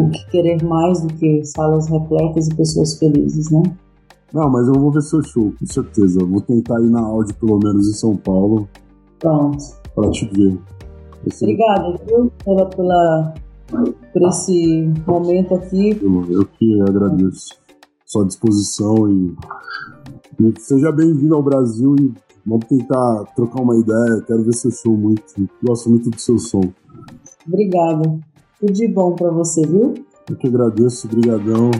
O 0.01 0.11
que 0.11 0.31
querer 0.31 0.63
mais 0.65 1.03
do 1.03 1.13
que 1.15 1.45
salas 1.45 1.89
repletas 1.89 2.49
e 2.49 2.55
pessoas 2.55 2.99
felizes, 2.99 3.51
né? 3.51 3.63
Não, 4.33 4.51
mas 4.51 4.69
eu 4.69 4.75
vou 4.75 4.91
ver 4.91 5.03
seu 5.03 5.23
show, 5.23 5.53
com 5.59 5.67
certeza. 5.67 6.25
vou 6.25 6.41
tentar 6.41 6.81
ir 6.81 6.91
na 6.91 7.01
Audi, 7.01 7.33
pelo 7.35 7.59
menos 7.59 7.89
em 7.89 7.95
São 7.95 8.17
Paulo. 8.17 8.69
Pronto. 9.19 9.65
Pra 9.95 10.11
te 10.11 10.27
ver. 10.27 10.59
Esse... 11.27 11.45
Obrigada, 11.45 11.99
viu, 12.07 12.31
pela, 12.45 12.67
pela, 12.67 13.35
por 14.13 14.29
esse 14.29 14.93
momento 15.07 15.55
aqui. 15.55 15.99
Eu, 16.03 16.33
eu 16.33 16.47
que 16.47 16.81
agradeço. 16.83 17.57
Sua 18.05 18.25
disposição 18.25 19.11
e, 19.11 19.35
e 20.41 20.61
seja 20.61 20.91
bem-vindo 20.93 21.35
ao 21.35 21.43
Brasil 21.43 21.95
e 21.99 22.15
vamos 22.47 22.67
tentar 22.67 23.25
trocar 23.35 23.63
uma 23.63 23.77
ideia. 23.77 24.23
Quero 24.27 24.45
ver 24.45 24.55
seu 24.55 24.71
show 24.71 24.97
muito. 24.97 25.23
Gosto 25.63 25.91
muito 25.91 26.11
do 26.11 26.19
seu 26.19 26.39
som. 26.39 26.63
Obrigada. 27.47 28.19
Tudo 28.59 28.73
de 28.73 28.89
bom 28.89 29.15
para 29.15 29.31
você, 29.31 29.63
viu? 29.63 29.95
Eu 30.29 30.37
que 30.37 30.49
agradeço, 30.49 31.07
brigadão. 31.07 31.71